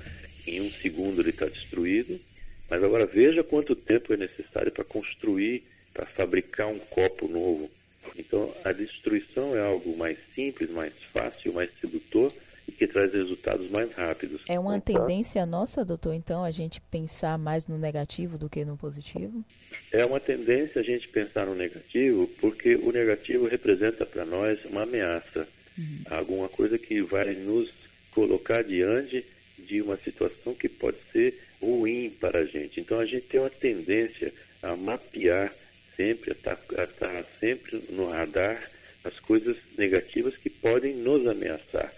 em 0.48 0.62
um 0.62 0.70
segundo 0.70 1.22
ele 1.22 1.32
está 1.32 1.48
destruído 1.48 2.20
mas 2.70 2.84
agora 2.84 3.06
veja 3.06 3.44
quanto 3.44 3.76
tempo 3.76 4.14
é 4.14 4.18
necessário 4.18 4.72
para 4.72 4.84
construir, 4.84 5.64
para 5.94 6.06
fabricar 6.08 6.68
um 6.68 6.80
copo 6.80 7.28
novo. 7.28 7.70
Então 8.18 8.54
a 8.64 8.72
destruição 8.72 9.56
é 9.56 9.62
algo 9.62 9.98
mais 9.98 10.18
simples, 10.34 10.70
mais 10.70 10.94
fácil, 11.14 11.54
mais 11.54 11.70
sedutor 11.80 12.34
e 12.68 12.72
que 12.72 12.88
traz 12.88 13.14
resultados 13.14 13.70
mais 13.70 13.92
rápidos. 13.94 14.42
É 14.48 14.60
uma 14.60 14.78
então, 14.78 14.96
tendência 14.96 15.46
nossa, 15.46 15.86
doutor, 15.86 16.14
então, 16.14 16.44
a 16.44 16.52
gente 16.52 16.82
pensar 16.82 17.38
mais 17.38 17.68
no 17.68 17.78
negativo 17.78 18.38
do 18.38 18.50
que 18.50 18.66
no 18.66 18.76
positivo? 18.76 19.44
É 19.92 20.06
uma 20.06 20.20
tendência 20.20 20.82
a 20.82 20.84
gente 20.84 21.08
pensar 21.10 21.46
no 21.46 21.56
negativo, 21.56 22.28
porque 22.40 22.76
o 22.76 22.92
negativo 22.92 23.48
representa 23.48 24.06
para 24.06 24.26
nós 24.26 24.64
uma 24.66 24.84
ameaça, 24.84 25.48
uhum. 25.78 26.04
alguma 26.10 26.50
coisa 26.50 26.78
que 26.78 27.02
vai 27.02 27.34
nos 27.36 27.72
colocar 28.12 28.64
diante 28.64 29.26
de 29.60 29.82
uma 29.82 29.98
situação 29.98 30.54
que 30.54 30.68
pode 30.68 30.98
ser 31.12 31.40
ruim 31.62 32.10
para 32.20 32.40
a 32.40 32.46
gente. 32.46 32.80
Então 32.80 33.00
a 33.00 33.06
gente 33.06 33.28
tem 33.28 33.40
uma 33.40 33.50
tendência 33.50 34.34
a 34.62 34.76
mapear 34.76 35.54
sempre, 35.96 36.32
a 36.32 36.34
estar, 36.34 36.56
tá, 36.56 36.84
estar 36.84 37.26
sempre 37.40 37.82
no 37.90 38.10
radar 38.10 38.72
as 39.04 39.20
coisas 39.20 39.56
negativas 39.78 40.36
que 40.38 40.50
podem 40.50 40.96
nos 40.96 41.28
ameaçar. 41.28 41.94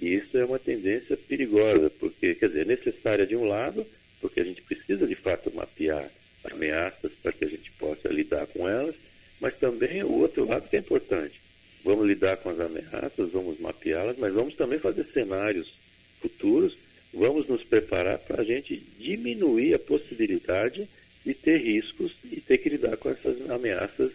E 0.00 0.14
isso 0.14 0.36
é 0.38 0.44
uma 0.44 0.58
tendência 0.58 1.16
perigosa, 1.16 1.90
porque, 1.90 2.34
quer 2.34 2.48
dizer, 2.48 2.62
é 2.62 2.64
necessária 2.76 3.26
de 3.26 3.36
um 3.36 3.44
lado, 3.44 3.86
porque 4.20 4.40
a 4.40 4.44
gente 4.44 4.62
precisa 4.62 5.06
de 5.06 5.14
fato 5.14 5.54
mapear 5.54 6.10
ameaças 6.44 7.12
para 7.22 7.32
que 7.32 7.44
a 7.44 7.48
gente 7.48 7.70
possa 7.72 8.08
lidar 8.08 8.46
com 8.46 8.68
elas, 8.68 8.94
mas 9.40 9.56
também 9.58 10.02
o 10.02 10.12
outro 10.12 10.46
lado 10.46 10.68
que 10.68 10.76
é 10.76 10.80
importante. 10.80 11.38
Vamos 11.84 12.06
lidar 12.06 12.36
com 12.38 12.50
as 12.50 12.60
ameaças, 12.60 13.30
vamos 13.30 13.58
mapeá-las, 13.60 14.16
mas 14.18 14.32
vamos 14.32 14.54
também 14.54 14.78
fazer 14.78 15.04
cenários 15.12 15.72
futuros 16.20 16.76
vamos 17.12 17.46
nos 17.48 17.62
preparar 17.64 18.18
para 18.18 18.42
a 18.42 18.44
gente 18.44 18.82
diminuir 18.98 19.74
a 19.74 19.78
possibilidade 19.78 20.88
de 21.24 21.34
ter 21.34 21.58
riscos 21.58 22.12
e 22.24 22.40
ter 22.40 22.58
que 22.58 22.68
lidar 22.68 22.96
com 22.96 23.10
essas 23.10 23.50
ameaças 23.50 24.12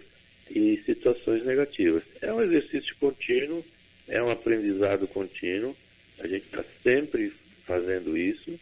e 0.50 0.82
situações 0.86 1.46
negativas. 1.46 2.04
É 2.22 2.32
um 2.34 2.42
exercício 2.42 2.96
contínuo, 2.98 3.64
é 4.08 4.22
um 4.22 4.30
aprendizado 4.30 5.08
contínuo, 5.08 5.76
a 6.20 6.28
gente 6.28 6.46
está 6.46 6.64
sempre 6.82 7.34
fazendo 7.66 8.18
isso. 8.18 8.60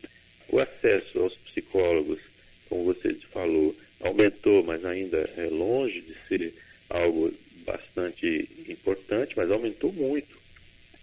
O 0.49 0.59
acesso 0.59 1.19
aos 1.19 1.35
psicólogos, 1.37 2.19
como 2.67 2.85
você 2.85 3.13
falou, 3.31 3.75
aumentou, 4.01 4.63
mas 4.63 4.83
ainda 4.83 5.29
é 5.37 5.45
longe 5.45 6.01
de 6.01 6.15
ser 6.27 6.53
algo 6.89 7.33
bastante 7.65 8.49
importante, 8.67 9.33
mas 9.37 9.49
aumentou 9.49 9.93
muito. 9.93 10.39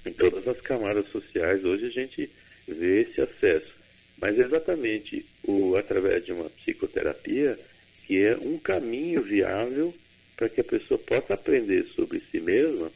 Em 0.04 0.12
todas 0.12 0.46
as 0.46 0.60
camadas 0.60 1.08
sociais, 1.08 1.64
hoje 1.64 1.86
a 1.86 1.90
gente 1.90 2.30
ver 2.72 3.08
esse 3.08 3.20
acesso. 3.20 3.76
Mas 4.20 4.38
exatamente 4.38 5.24
o, 5.44 5.76
através 5.76 6.24
de 6.24 6.32
uma 6.32 6.50
psicoterapia, 6.50 7.58
que 8.06 8.22
é 8.22 8.36
um 8.36 8.58
caminho 8.58 9.22
viável 9.22 9.94
para 10.36 10.48
que 10.48 10.60
a 10.60 10.64
pessoa 10.64 10.98
possa 10.98 11.34
aprender 11.34 11.84
sobre 11.94 12.22
si 12.30 12.40
mesma 12.40 12.90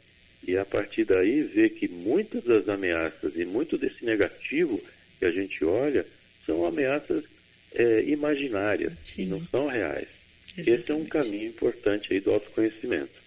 e 0.47 0.57
a 0.57 0.65
partir 0.65 1.05
daí 1.05 1.43
ver 1.43 1.71
que 1.71 1.89
muitas 1.89 2.43
das 2.45 2.69
ameaças 2.69 3.37
e 3.37 3.45
muito 3.45 3.79
desse 3.79 4.05
negativo 4.05 4.81
que 5.19 5.25
a 5.25 5.31
gente 5.31 5.65
olha 5.65 6.07
são 6.45 6.65
ameaças 6.65 7.25
é, 7.73 8.03
imaginárias, 8.03 8.93
Sim. 9.05 9.27
não 9.27 9.41
são 9.47 9.69
reais. 9.69 10.09
Exatamente. 10.57 10.83
Esse 10.83 10.93
é 10.93 10.95
um 10.95 11.05
caminho 11.05 11.49
importante 11.49 12.13
aí 12.13 12.21
do 12.21 12.33
autoconhecimento. 12.33 13.23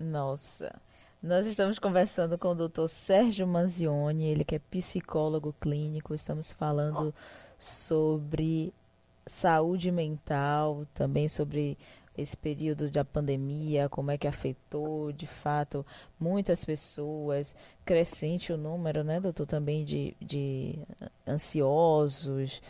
Nossa. 0.00 0.80
Nós 1.22 1.46
estamos 1.46 1.78
conversando 1.78 2.36
com 2.36 2.48
o 2.48 2.68
Dr. 2.68 2.88
Sérgio 2.88 3.46
Manzioni, 3.46 4.24
ele 4.24 4.44
que 4.44 4.56
é 4.56 4.58
psicólogo 4.58 5.54
clínico. 5.60 6.16
Estamos 6.16 6.50
falando 6.50 7.14
sobre 7.56 8.74
saúde 9.24 9.92
mental, 9.92 10.84
também 10.92 11.28
sobre 11.28 11.78
esse 12.18 12.36
período 12.36 12.90
da 12.90 13.04
pandemia, 13.04 13.88
como 13.88 14.10
é 14.10 14.18
que 14.18 14.26
afetou 14.26 15.12
de 15.12 15.28
fato 15.28 15.86
muitas 16.18 16.64
pessoas, 16.64 17.54
crescente 17.84 18.52
o 18.52 18.56
número, 18.56 19.04
né, 19.04 19.20
doutor, 19.20 19.46
também 19.46 19.84
de, 19.84 20.16
de 20.20 20.76
ansiosos, 21.26 22.60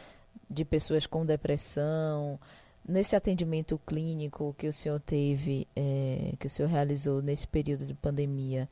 de 0.50 0.62
pessoas 0.62 1.06
com 1.06 1.24
depressão, 1.24 2.38
Nesse 2.86 3.14
atendimento 3.14 3.80
clínico 3.86 4.54
que 4.58 4.66
o 4.66 4.72
senhor 4.72 5.00
teve, 5.00 5.68
é, 5.76 6.32
que 6.38 6.48
o 6.48 6.50
senhor 6.50 6.68
realizou 6.68 7.22
nesse 7.22 7.46
período 7.46 7.86
de 7.86 7.94
pandemia, 7.94 8.68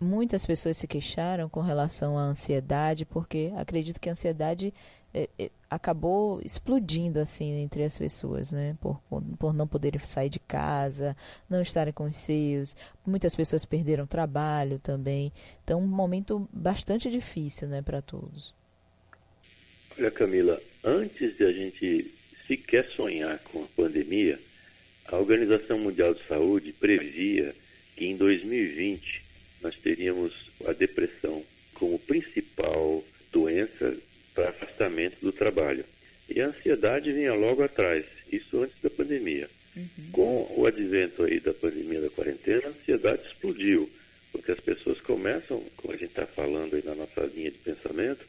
muitas 0.00 0.46
pessoas 0.46 0.76
se 0.76 0.86
queixaram 0.86 1.48
com 1.48 1.60
relação 1.60 2.16
à 2.16 2.22
ansiedade, 2.22 3.04
porque 3.04 3.52
acredito 3.56 4.00
que 4.00 4.08
a 4.08 4.12
ansiedade 4.12 4.72
é, 5.12 5.28
é, 5.38 5.50
acabou 5.68 6.40
explodindo 6.44 7.18
assim 7.18 7.50
entre 7.60 7.82
as 7.82 7.98
pessoas, 7.98 8.52
né? 8.52 8.76
Por, 8.80 9.00
por 9.38 9.52
não 9.52 9.66
poderem 9.66 9.98
sair 10.00 10.28
de 10.28 10.38
casa, 10.38 11.16
não 11.48 11.60
estarem 11.60 11.92
com 11.92 12.04
os 12.04 12.16
seus. 12.16 12.76
Muitas 13.04 13.34
pessoas 13.34 13.64
perderam 13.64 14.06
trabalho 14.06 14.78
também. 14.78 15.32
Então, 15.64 15.80
um 15.80 15.86
momento 15.86 16.48
bastante 16.52 17.10
difícil, 17.10 17.66
né, 17.66 17.82
para 17.82 18.00
todos. 18.00 18.54
Olha, 19.98 20.10
Camila, 20.10 20.60
antes 20.84 21.36
de 21.36 21.44
a 21.44 21.52
gente 21.52 22.17
se 22.48 22.56
quer 22.56 22.88
sonhar 22.96 23.38
com 23.40 23.62
a 23.62 23.66
pandemia, 23.76 24.40
a 25.06 25.16
Organização 25.16 25.78
Mundial 25.78 26.14
de 26.14 26.26
Saúde 26.26 26.72
previa 26.72 27.54
que 27.94 28.06
em 28.06 28.16
2020 28.16 29.22
nós 29.60 29.76
teríamos 29.76 30.32
a 30.66 30.72
depressão 30.72 31.44
como 31.74 31.98
principal 31.98 33.04
doença 33.30 33.96
para 34.34 34.48
afastamento 34.48 35.16
do 35.20 35.30
trabalho. 35.30 35.84
E 36.28 36.40
a 36.40 36.48
ansiedade 36.48 37.12
vinha 37.12 37.34
logo 37.34 37.62
atrás, 37.62 38.04
isso 38.32 38.62
antes 38.62 38.76
da 38.82 38.90
pandemia. 38.90 39.48
Uhum. 39.76 40.10
Com 40.12 40.54
o 40.56 40.66
advento 40.66 41.24
aí 41.24 41.40
da 41.40 41.52
pandemia 41.52 42.00
da 42.00 42.10
quarentena, 42.10 42.62
a 42.66 42.68
ansiedade 42.70 43.26
explodiu, 43.26 43.90
porque 44.32 44.52
as 44.52 44.60
pessoas 44.60 45.00
começam, 45.00 45.62
como 45.76 45.92
a 45.92 45.96
gente 45.96 46.10
está 46.10 46.26
falando 46.26 46.74
aí 46.74 46.82
na 46.84 46.94
nossa 46.94 47.20
linha 47.34 47.50
de 47.50 47.58
pensamento, 47.58 48.20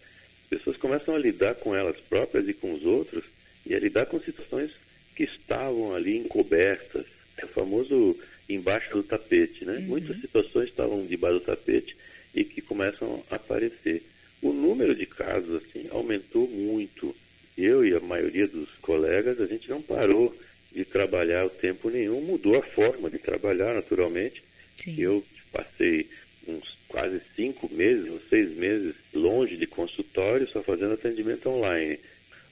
as 0.43 0.49
pessoas 0.49 0.77
começam 0.77 1.15
a 1.15 1.19
lidar 1.19 1.55
com 1.55 1.75
elas 1.75 1.97
próprias 2.01 2.47
e 2.47 2.53
com 2.53 2.73
os 2.73 2.85
outros 2.85 3.23
e 3.65 3.75
a 3.75 3.79
lidar 3.79 4.05
com 4.05 4.19
situações 4.19 4.71
que 5.15 5.23
estavam 5.23 5.93
ali 5.93 6.17
encobertas, 6.17 7.05
é 7.37 7.45
o 7.45 7.49
famoso 7.49 8.17
embaixo 8.47 8.91
do 8.91 9.03
tapete, 9.03 9.65
né? 9.65 9.77
Uhum. 9.77 9.87
Muitas 9.87 10.19
situações 10.19 10.69
estavam 10.69 11.05
debaixo 11.05 11.39
do 11.39 11.45
tapete 11.45 11.95
e 12.33 12.43
que 12.43 12.61
começam 12.61 13.23
a 13.29 13.35
aparecer. 13.35 14.03
O 14.41 14.53
número 14.53 14.95
de 14.95 15.05
casos 15.05 15.61
assim 15.63 15.87
aumentou 15.91 16.47
muito. 16.47 17.15
Eu 17.57 17.85
e 17.85 17.93
a 17.93 17.99
maioria 17.99 18.47
dos 18.47 18.69
colegas, 18.81 19.39
a 19.41 19.45
gente 19.45 19.69
não 19.69 19.81
parou 19.81 20.35
de 20.71 20.85
trabalhar 20.85 21.45
o 21.45 21.49
tempo 21.49 21.89
nenhum, 21.89 22.21
mudou 22.21 22.55
a 22.55 22.61
forma 22.61 23.09
de 23.09 23.17
trabalhar 23.17 23.73
naturalmente. 23.73 24.41
Sim. 24.77 24.95
Eu 24.97 25.25
passei 25.51 26.07
uns 26.47 26.77
quase 26.87 27.21
cinco 27.35 27.71
meses 27.73 28.09
ou 28.09 28.21
seis 28.29 28.49
meses 28.55 28.95
longe 29.13 29.57
de 29.57 29.67
consultório, 29.67 30.49
só 30.49 30.63
fazendo 30.63 30.93
atendimento 30.93 31.49
online. 31.49 31.99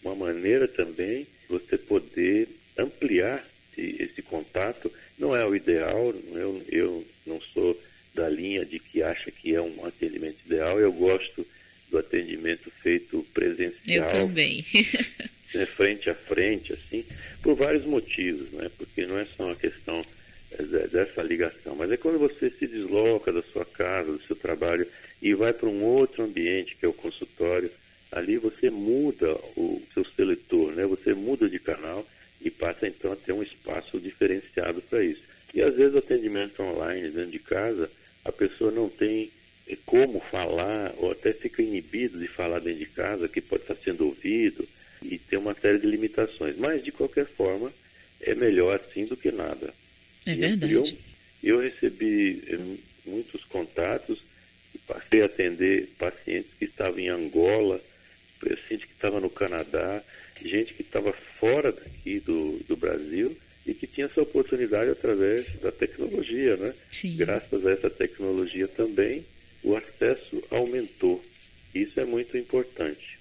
Uma 0.03 0.15
maneira 0.15 0.67
também 0.67 1.27
você 1.49 1.77
poder 1.77 2.47
ampliar 2.77 3.45
esse, 3.77 4.21
contato 4.21 4.91
não 5.17 5.35
é 5.35 5.45
o 5.45 5.55
ideal, 5.55 6.13
eu, 6.33 6.63
eu 6.69 7.05
não 7.25 7.39
sou 7.53 7.79
da 8.13 8.27
linha 8.27 8.65
de 8.65 8.79
que 8.79 9.03
acha 9.03 9.29
que 9.31 9.53
é 9.53 9.61
um 9.61 9.85
atendimento 9.85 10.37
ideal, 10.45 10.79
eu 10.79 10.91
gosto 10.91 11.45
do 11.89 11.97
atendimento 11.97 12.71
feito 12.81 13.25
presencial. 13.33 14.05
Eu 14.05 14.27
também. 14.27 14.65
né, 15.53 15.65
frente 15.65 16.09
a 16.09 16.15
frente, 16.15 16.73
assim, 16.73 17.05
por 17.41 17.55
vários 17.55 17.85
motivos, 17.85 18.51
né? 18.51 18.69
Porque 18.77 19.05
não 19.05 19.17
é 19.17 19.25
só 19.37 19.45
uma 19.45 19.55
questão 19.55 20.01
é, 20.51 20.63
dessa 20.87 21.21
ligação, 21.21 21.75
mas 21.75 21.91
é 21.91 21.97
quando 21.97 22.19
você 22.19 22.49
se 22.51 22.67
desloca 22.67 23.31
da 23.31 23.43
sua 23.43 23.65
casa, 23.65 24.11
do 24.11 24.21
seu 24.23 24.35
trabalho 24.35 24.87
e 25.21 25.33
vai 25.33 25.53
para 25.53 25.69
um 25.69 25.83
outro 25.83 26.23
ambiente, 26.23 26.75
que 26.75 26.85
é 26.85 26.89
o 26.89 26.93
consultório, 26.93 27.71
ali 28.11 28.37
você 28.37 28.69
muda 28.69 29.35
o 29.55 29.81
seu 29.93 30.05
seletor, 30.15 30.71
né? 30.71 30.85
Você 30.85 31.13
muda 31.13 31.49
de 31.49 31.59
canal 31.59 32.05
e 32.41 32.49
passa 32.49 32.87
então 32.87 33.11
a 33.11 33.15
ter 33.15 33.33
um 33.33 33.43
espaço 33.43 33.99
diferenciado 33.99 34.81
para 34.81 35.03
isso. 35.03 35.21
E 35.53 35.61
às 35.61 35.75
vezes 35.75 35.95
o 35.95 35.99
atendimento 35.99 36.61
online 36.61 37.09
dentro 37.09 37.31
de 37.31 37.39
casa, 37.39 37.89
a 38.23 38.31
pessoa 38.31 38.71
não 38.71 38.89
tem 38.89 39.31
eh, 39.67 39.77
como 39.85 40.19
falar 40.19 40.93
ou 40.97 41.11
até 41.11 41.33
fica 41.33 41.61
inibido 41.61 42.19
de 42.19 42.27
falar 42.27 42.59
dentro 42.59 42.79
de 42.79 42.85
casa, 42.85 43.27
que 43.27 43.41
pode 43.41 43.63
estar 43.63 43.75
sendo 43.83 44.05
ouvido 44.05 44.67
e 45.01 45.17
tem 45.17 45.37
uma 45.39 45.53
série 45.55 45.79
de 45.79 45.87
limitações. 45.87 46.57
Mas 46.57 46.83
de 46.83 46.91
qualquer 46.91 47.25
forma, 47.25 47.73
é 48.21 48.33
melhor 48.35 48.75
assim 48.75 49.05
do 49.05 49.17
que 49.17 49.31
nada. 49.31 49.73
É 50.25 50.35
verdade. 50.35 50.73
Eu, 50.73 50.83
eu 51.43 51.59
recebi 51.59 52.43
eh, 52.47 52.77
muitos 53.05 53.43
contatos 53.45 54.19
e 54.75 54.77
passei 54.79 55.21
a 55.21 55.25
atender 55.25 55.89
pacientes 55.97 56.51
que 56.59 56.65
estavam 56.65 56.99
em 56.99 57.09
Angola, 57.09 57.81
paciente 58.37 58.87
que 58.87 58.93
estava 58.93 59.19
no 59.19 59.29
Canadá, 59.29 60.01
gente 60.43 60.73
que 60.73 60.81
estava 60.81 61.13
fora 61.39 61.71
daqui 61.71 62.19
do, 62.19 62.59
do 62.67 62.75
Brasil 62.75 63.37
e 63.65 63.73
que 63.73 63.85
tinha 63.85 64.07
essa 64.07 64.21
oportunidade 64.21 64.89
através 64.89 65.45
da 65.59 65.71
tecnologia, 65.71 66.55
né? 66.55 66.73
Sim. 66.91 67.17
Graças 67.17 67.65
a 67.65 67.71
essa 67.71 67.89
tecnologia 67.89 68.67
também, 68.67 69.25
o 69.63 69.75
acesso 69.75 70.41
aumentou. 70.49 71.23
Isso 71.75 71.99
é 71.99 72.05
muito 72.05 72.37
importante. 72.37 73.19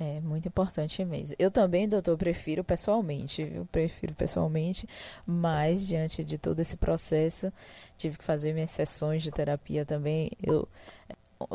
É 0.00 0.20
muito 0.20 0.48
importante 0.48 1.04
mesmo. 1.04 1.36
Eu 1.38 1.50
também, 1.50 1.86
doutor, 1.88 2.16
prefiro 2.16 2.64
pessoalmente, 2.64 3.42
eu 3.42 3.66
prefiro 3.66 4.14
pessoalmente, 4.14 4.86
mas 5.26 5.86
diante 5.86 6.24
de 6.24 6.38
todo 6.38 6.58
esse 6.60 6.76
processo, 6.76 7.52
tive 7.96 8.18
que 8.18 8.24
fazer 8.24 8.52
minhas 8.52 8.70
sessões 8.70 9.22
de 9.22 9.30
terapia 9.30 9.84
também. 9.84 10.30
Eu 10.42 10.66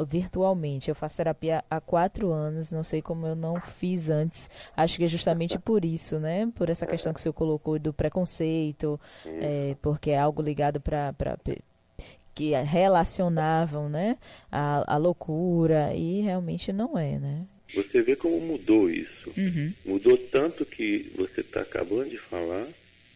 virtualmente. 0.08 0.90
Eu 0.90 0.96
faço 0.96 1.18
terapia 1.18 1.64
há 1.70 1.80
quatro 1.80 2.32
anos, 2.32 2.72
não 2.72 2.84
sei 2.84 3.02
como 3.02 3.28
eu 3.28 3.36
não 3.36 3.60
fiz 3.62 4.10
antes. 4.10 4.50
Acho 4.76 4.98
que 4.98 5.04
é 5.04 5.08
justamente 5.08 5.58
por 5.60 5.84
isso, 5.86 6.20
né? 6.20 6.52
Por 6.56 6.70
essa 6.70 6.86
questão 6.86 7.14
que 7.14 7.20
o 7.20 7.24
senhor 7.24 7.34
colocou 7.34 7.80
do 7.80 7.94
preconceito, 7.94 9.00
é, 9.26 9.76
porque 9.82 10.12
é 10.12 10.20
algo 10.20 10.42
ligado 10.42 10.80
para 10.80 11.14
que 12.38 12.52
relacionavam, 12.52 13.90
né, 13.90 14.16
a, 14.52 14.94
a 14.94 14.98
loucura 14.98 15.92
e 15.96 16.22
realmente 16.22 16.72
não 16.72 16.96
é, 16.96 17.18
né? 17.18 17.48
Você 17.74 18.02
vê 18.04 18.16
como 18.16 18.40
mudou 18.40 18.90
isso. 18.90 19.34
Uhum. 19.36 19.74
Mudou 19.84 20.16
tanto 20.32 20.64
que 20.64 21.12
você 21.18 21.42
está 21.42 21.62
acabando 21.62 22.12
de 22.12 22.18
falar 22.18 22.68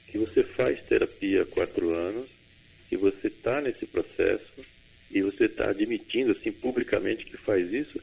que 0.08 0.17
você 0.17 0.43
faz 0.43 0.82
terapia 0.82 1.43
há 1.43 1.45
quatro 1.45 1.93
anos, 1.93 2.28
que 2.89 2.98
você 2.98 3.28
está 3.28 3.62
nesse 3.62 3.86
processo 3.86 4.65
e 5.13 5.21
você 5.21 5.45
está 5.45 5.69
admitindo 5.69 6.32
assim 6.32 6.52
publicamente 6.52 7.26
que 7.26 7.38
faz 7.38 7.71
isso 7.74 8.00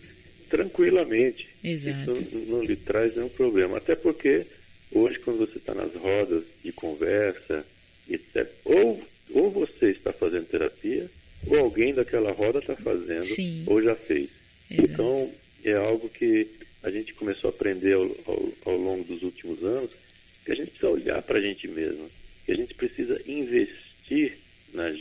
tranquilamente. 0.48 1.48
Exato. 1.62 2.12
Isso 2.12 2.36
não 2.48 2.62
lhe 2.62 2.76
traz 2.76 3.14
nenhum 3.16 3.28
problema. 3.28 3.78
Até 3.78 3.94
porque 3.94 4.46
hoje, 4.90 5.18
quando 5.18 5.38
você 5.38 5.58
está 5.58 5.74
nas 5.74 5.94
rodas 5.94 6.44
de 6.62 6.72
conversa, 6.72 7.64
etc., 8.08 8.48
ou, 8.64 9.02
ou 9.32 9.50
você 9.50 9.90
está 9.90 10.12
fazendo 10.12 10.46
terapia, 10.46 11.10
ou 11.46 11.58
alguém 11.58 11.94
daquela 11.94 12.32
roda 12.32 12.58
está 12.58 12.76
fazendo, 12.76 13.24
Sim. 13.24 13.64
ou 13.66 13.82
já 13.82 13.94
fez. 13.94 14.30
Exato. 14.70 14.92
Então, 14.92 15.32
é 15.64 15.74
algo 15.74 16.08
que 16.08 16.46
a 16.82 16.90
gente 16.90 17.12
começou 17.14 17.48
a 17.48 17.52
aprender 17.52 17.94
ao, 17.94 18.04
ao, 18.26 18.52
ao 18.64 18.76
longo 18.76 19.04
dos 19.04 19.22
últimos 19.22 19.62
anos, 19.62 19.90
que 20.44 20.52
a 20.52 20.54
gente 20.54 20.70
precisa 20.70 20.90
olhar 20.90 21.22
para 21.22 21.38
a 21.38 21.42
gente 21.42 21.68
mesmo, 21.68 22.08
que 22.44 22.52
a 22.52 22.56
gente 22.56 22.74
precisa 22.74 23.20
investir 23.26 23.87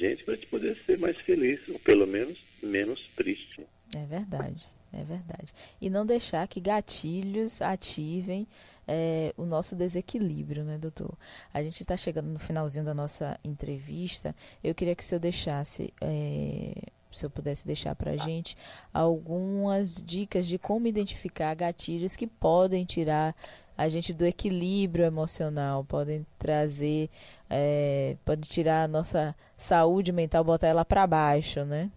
gente 0.10 0.24
para 0.24 0.34
a 0.34 0.38
gente 0.38 0.48
poder 0.48 0.78
ser 0.86 0.98
mais 0.98 1.18
feliz, 1.22 1.60
ou 1.70 1.80
pelo 1.80 2.08
menos 2.08 2.38
menos 2.62 3.00
triste. 3.16 3.66
É 3.96 4.06
verdade, 4.06 4.66
é 4.94 5.04
verdade. 5.04 5.54
E 5.80 5.90
não 5.90 6.06
deixar 6.06 6.48
que 6.48 6.60
gatilhos 6.60 7.62
ativem 7.62 8.48
é, 8.88 9.34
o 9.38 9.46
nosso 9.46 9.76
desequilíbrio, 9.76 10.64
né, 10.64 10.78
doutor? 10.78 11.18
A 11.54 11.62
gente 11.62 11.82
está 11.82 11.98
chegando 11.98 12.28
no 12.28 12.40
finalzinho 12.40 12.86
da 12.86 12.94
nossa 12.94 13.40
entrevista. 13.44 14.36
Eu 14.64 14.74
queria 14.74 14.96
que 14.96 15.04
o 15.04 15.06
senhor 15.06 15.20
deixasse. 15.20 15.94
É, 16.02 16.74
se 17.12 17.26
eu 17.26 17.30
pudesse 17.30 17.66
deixar 17.66 17.96
para 17.96 18.12
a 18.12 18.18
gente 18.18 18.56
algumas 18.94 19.96
dicas 19.96 20.46
de 20.46 20.60
como 20.60 20.88
identificar 20.88 21.56
gatilhos 21.56 22.16
que 22.16 22.28
podem 22.28 22.86
tirar 22.86 23.36
a 23.78 23.88
gente 23.88 24.12
do 24.14 24.26
equilíbrio 24.26 25.06
emocional, 25.06 25.86
podem 25.86 26.26
trazer, 26.40 27.10
é, 27.50 28.18
pode 28.26 28.50
tirar 28.50 28.84
a 28.84 28.88
nossa 28.88 29.36
saúde 29.56 30.12
mental, 30.12 30.44
botar 30.44 30.68
ela 30.68 30.84
para 30.84 31.06
baixo, 31.06 31.64
né? 31.64 31.92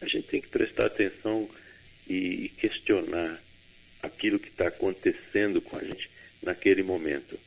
A 0.00 0.06
gente 0.06 0.28
tem 0.28 0.40
que 0.40 0.48
prestar 0.48 0.86
atenção 0.86 1.48
e 2.08 2.50
questionar 2.58 3.40
aquilo 4.02 4.38
que 4.38 4.48
está 4.48 4.68
acontecendo 4.68 5.60
com 5.60 5.76
a 5.76 5.84
gente 5.84 6.08
naquele 6.42 6.82
momento. 6.82 7.38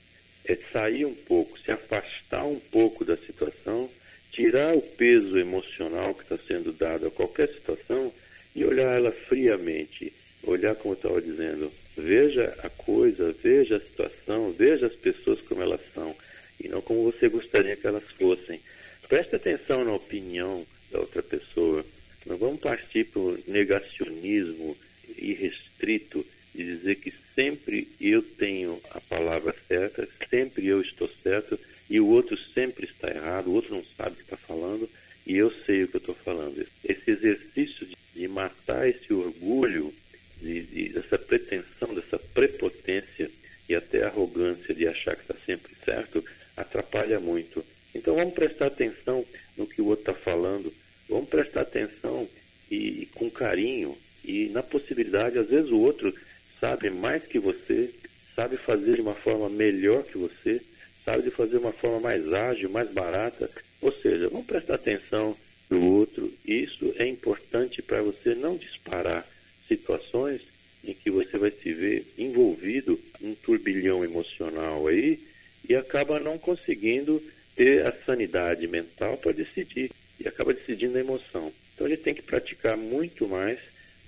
É 0.46 0.58
sair 0.72 1.06
um 1.06 1.16
pouco, 1.16 1.58
se 1.60 1.72
afastar 1.72 2.46
um 2.46 2.60
pouco 2.60 3.06
da 3.06 3.16
situação, 3.18 3.90
tirar 4.32 4.76
o 4.76 4.82
peso 4.82 5.38
emocional 5.38 6.14
que 6.14 6.24
está 6.24 6.38
sendo 6.46 6.74
dado 6.74 7.08
a 7.08 7.12
qualquer 7.12 7.48
situação 7.50 8.14
e 8.54 8.66
olhar 8.66 8.96
ela 8.96 9.12
friamente. 9.28 10.12
Olhar, 10.44 10.76
como 10.76 10.94
eu 10.94 10.98
estava 10.98 11.22
dizendo, 11.22 11.72
Veja 11.96 12.56
a 12.64 12.70
coisa, 12.70 13.36
veja 13.44 13.78
a 13.78 13.80
situação, 13.80 14.52
veja 14.52 14.88
as 14.88 14.96
pessoas 14.96 15.40
como 15.42 15.62
elas 15.62 15.82
são 15.94 16.16
e 16.60 16.68
não 16.68 16.82
como 16.82 17.12
você 17.12 17.30
gostaria 17.30 17.76
que 17.76 17.86
elas 17.86 18.04
fossem. 18.18 18.60
Preste 19.08 19.36
atenção 19.36 19.86
na 19.86 19.94
opinião 19.94 20.66
da 20.92 21.00
outra 21.00 21.22
pessoa. 21.22 21.86
Não 22.26 22.38
vamos 22.38 22.62
partir 22.62 23.06
para 23.06 23.20
o 23.20 23.40
negacionismo 23.48 24.76
irrestrito 25.18 26.26
de 26.56 26.64
dizer 26.64 26.96
que 26.96 27.14
sempre 27.36 27.88
eu 28.00 28.22
tenho 28.22 28.80
a 28.92 29.02
palavra 29.02 29.56
certa, 29.68 30.08
sempre 30.30 30.68
eu 30.68 30.82
estou 30.82 31.10
certo 31.22 31.60
e 31.90 32.00
o 32.00 32.08
outro 32.08 32.38
sempre 32.54 32.86
está 32.86 33.10
errado, 33.10 33.48
o 33.48 33.54
outro 33.54 33.76
não 33.76 33.84
sabe 33.98 34.14
o 34.14 34.16
que 34.16 34.24
está 34.24 34.38
falando 34.38 34.90
e 35.26 35.36
eu 35.38 35.52
sei 35.66 35.84
o 35.84 35.88
que 35.88 35.96
eu 35.96 36.00
estou 36.00 36.16
falando. 36.16 36.66
Esse 36.84 37.12
exercício 37.12 37.86
de, 37.86 37.96
de 38.16 38.28
matar 38.28 38.88
esse 38.88 39.14
orgulho 39.14 39.94
de, 40.42 40.62
de, 40.64 40.90
dessa 40.90 41.18
pretensão, 41.18 41.94
dessa 41.94 42.20
prepotência 42.20 43.30
e 43.68 43.76
até 43.76 44.04
arrogância 44.04 44.74
de 44.74 44.88
achar 45.04 45.16
que 45.16 45.22
está 45.22 45.36
sempre 45.46 45.74
certo, 45.84 46.24
atrapalha 46.56 47.20
muito. 47.20 47.64
Então 47.94 48.16
vamos 48.16 48.34
prestar 48.34 48.68
atenção 48.68 49.26
no 49.58 49.68
que 49.68 49.82
o 49.82 49.88
outro 49.88 50.12
está 50.12 50.22
falando, 50.24 50.74
vamos 51.10 51.30
prestar 51.30 51.62
atenção 51.62 52.28
e, 52.72 53.04
e 53.04 53.06
com 53.14 53.30
carinho 53.30 53.98
e 54.24 54.50
na 54.50 54.64
possibilidade, 54.64 55.38
às 55.38 55.50
vezes 55.50 55.70
o 55.70 55.80
outro 55.80 56.14
sabe 56.60 56.90
mais 56.90 57.24
que 57.26 57.38
você, 57.38 57.92
sabe 58.36 58.56
fazer 58.58 58.96
de 58.96 59.02
uma 59.02 59.16
forma 59.16 59.50
melhor 59.50 60.04
que 60.04 60.18
você, 60.18 60.62
sabe 61.04 61.24
de 61.24 61.32
fazer 61.32 61.52
de 61.52 61.58
uma 61.58 61.74
forma 61.74 62.00
mais 62.00 62.32
ágil, 62.32 62.70
mais 62.70 62.90
barata. 62.90 63.50
Ou 63.82 63.92
seja, 64.02 64.30
vamos 64.30 64.46
prestar 64.46 64.76
atenção 64.76 65.36
no 65.70 65.94
outro. 65.94 66.32
Isso 66.46 66.94
é 66.98 67.06
importante 67.06 67.82
para 67.82 68.02
você 68.02 68.34
não 68.34 68.56
disparar 68.56 69.28
situações 69.68 70.42
em 70.84 70.94
que 70.94 71.12
você 71.12 71.38
vai 71.38 71.52
se 71.52 71.74
ver 71.74 72.06
envolvido 72.18 73.00
num 73.20 73.36
turbilhão 73.36 74.04
emocional 74.04 74.88
aí 74.88 75.20
e 75.68 75.76
acaba 75.76 76.20
não 76.20 76.38
conseguindo 76.64 77.22
ter 77.56 77.86
a 77.86 77.92
sanidade 78.06 78.66
mental 78.68 79.18
para 79.18 79.34
decidir 79.34 79.92
e 80.20 80.28
acaba 80.28 80.54
decidindo 80.54 80.98
a 80.98 81.02
emoção. 81.02 81.54
Então 81.76 81.86
a 81.86 81.90
gente 81.90 82.02
tem 82.02 82.16
que 82.16 82.22
praticar 82.22 82.78
muito 82.78 83.28
mais 83.28 83.60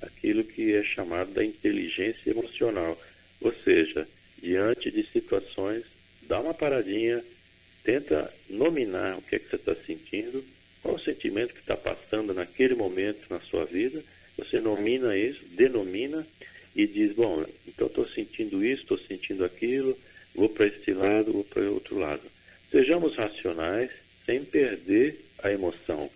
aquilo 0.02 0.44
que 0.44 0.74
é 0.74 0.84
chamado 0.84 1.32
da 1.32 1.44
inteligência 1.44 2.30
emocional, 2.30 3.00
ou 3.42 3.54
seja, 3.64 4.08
diante 4.42 4.90
de 4.90 5.06
situações, 5.12 5.84
dá 6.24 6.40
uma 6.40 6.54
paradinha, 6.54 7.24
tenta 7.84 8.34
nominar 8.50 9.18
o 9.18 9.22
que 9.22 9.36
é 9.36 9.40
que 9.40 9.50
você 9.50 9.56
está 9.56 9.76
sentindo, 9.86 10.44
qual 10.82 10.96
o 10.96 11.00
sentimento 11.00 11.54
que 11.54 11.60
está 11.60 11.76
passando 11.76 12.34
naquele 12.34 12.76
momento 12.76 13.26
na 13.30 13.40
sua 13.42 13.66
vida, 13.66 14.04
você 14.38 14.60
nomina 14.60 15.18
isso, 15.18 15.42
denomina 15.52 16.26
e 16.76 16.86
diz, 16.86 17.14
bom, 17.14 17.46
então 17.68 17.88
estou 17.88 18.08
sentindo 18.10 18.64
isso, 18.64 18.82
estou 18.82 19.00
sentindo 19.00 19.46
aquilo, 19.46 19.98
vou 20.36 20.50
para 20.50 20.68
este 20.68 20.92
lado, 20.94 21.32
vou 21.32 21.44
para 21.44 21.70
outro 21.70 21.98
lado. 21.98 22.35
Sejamos 22.76 23.16
racionais 23.16 23.90
sem 24.26 24.44
perder 24.44 25.24
a 25.42 25.50
emoção. 25.50 26.12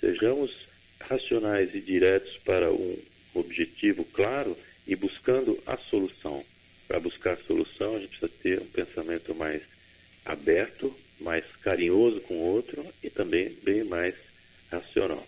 Sejamos 0.00 0.50
racionais 0.98 1.74
e 1.74 1.82
diretos 1.82 2.34
para 2.46 2.72
um 2.72 2.96
objetivo 3.34 4.06
claro 4.06 4.56
e 4.86 4.96
buscando 4.96 5.62
a 5.66 5.76
solução. 5.76 6.42
Para 6.86 6.98
buscar 6.98 7.34
a 7.34 7.44
solução, 7.44 7.94
a 7.94 7.98
gente 7.98 8.18
precisa 8.18 8.32
ter 8.42 8.58
um 8.58 8.66
pensamento 8.68 9.34
mais 9.34 9.60
aberto, 10.24 10.96
mais 11.20 11.44
carinhoso 11.62 12.22
com 12.22 12.36
o 12.36 12.54
outro 12.54 12.86
e 13.02 13.10
também 13.10 13.54
bem 13.62 13.84
mais 13.84 14.14
racional. 14.70 15.26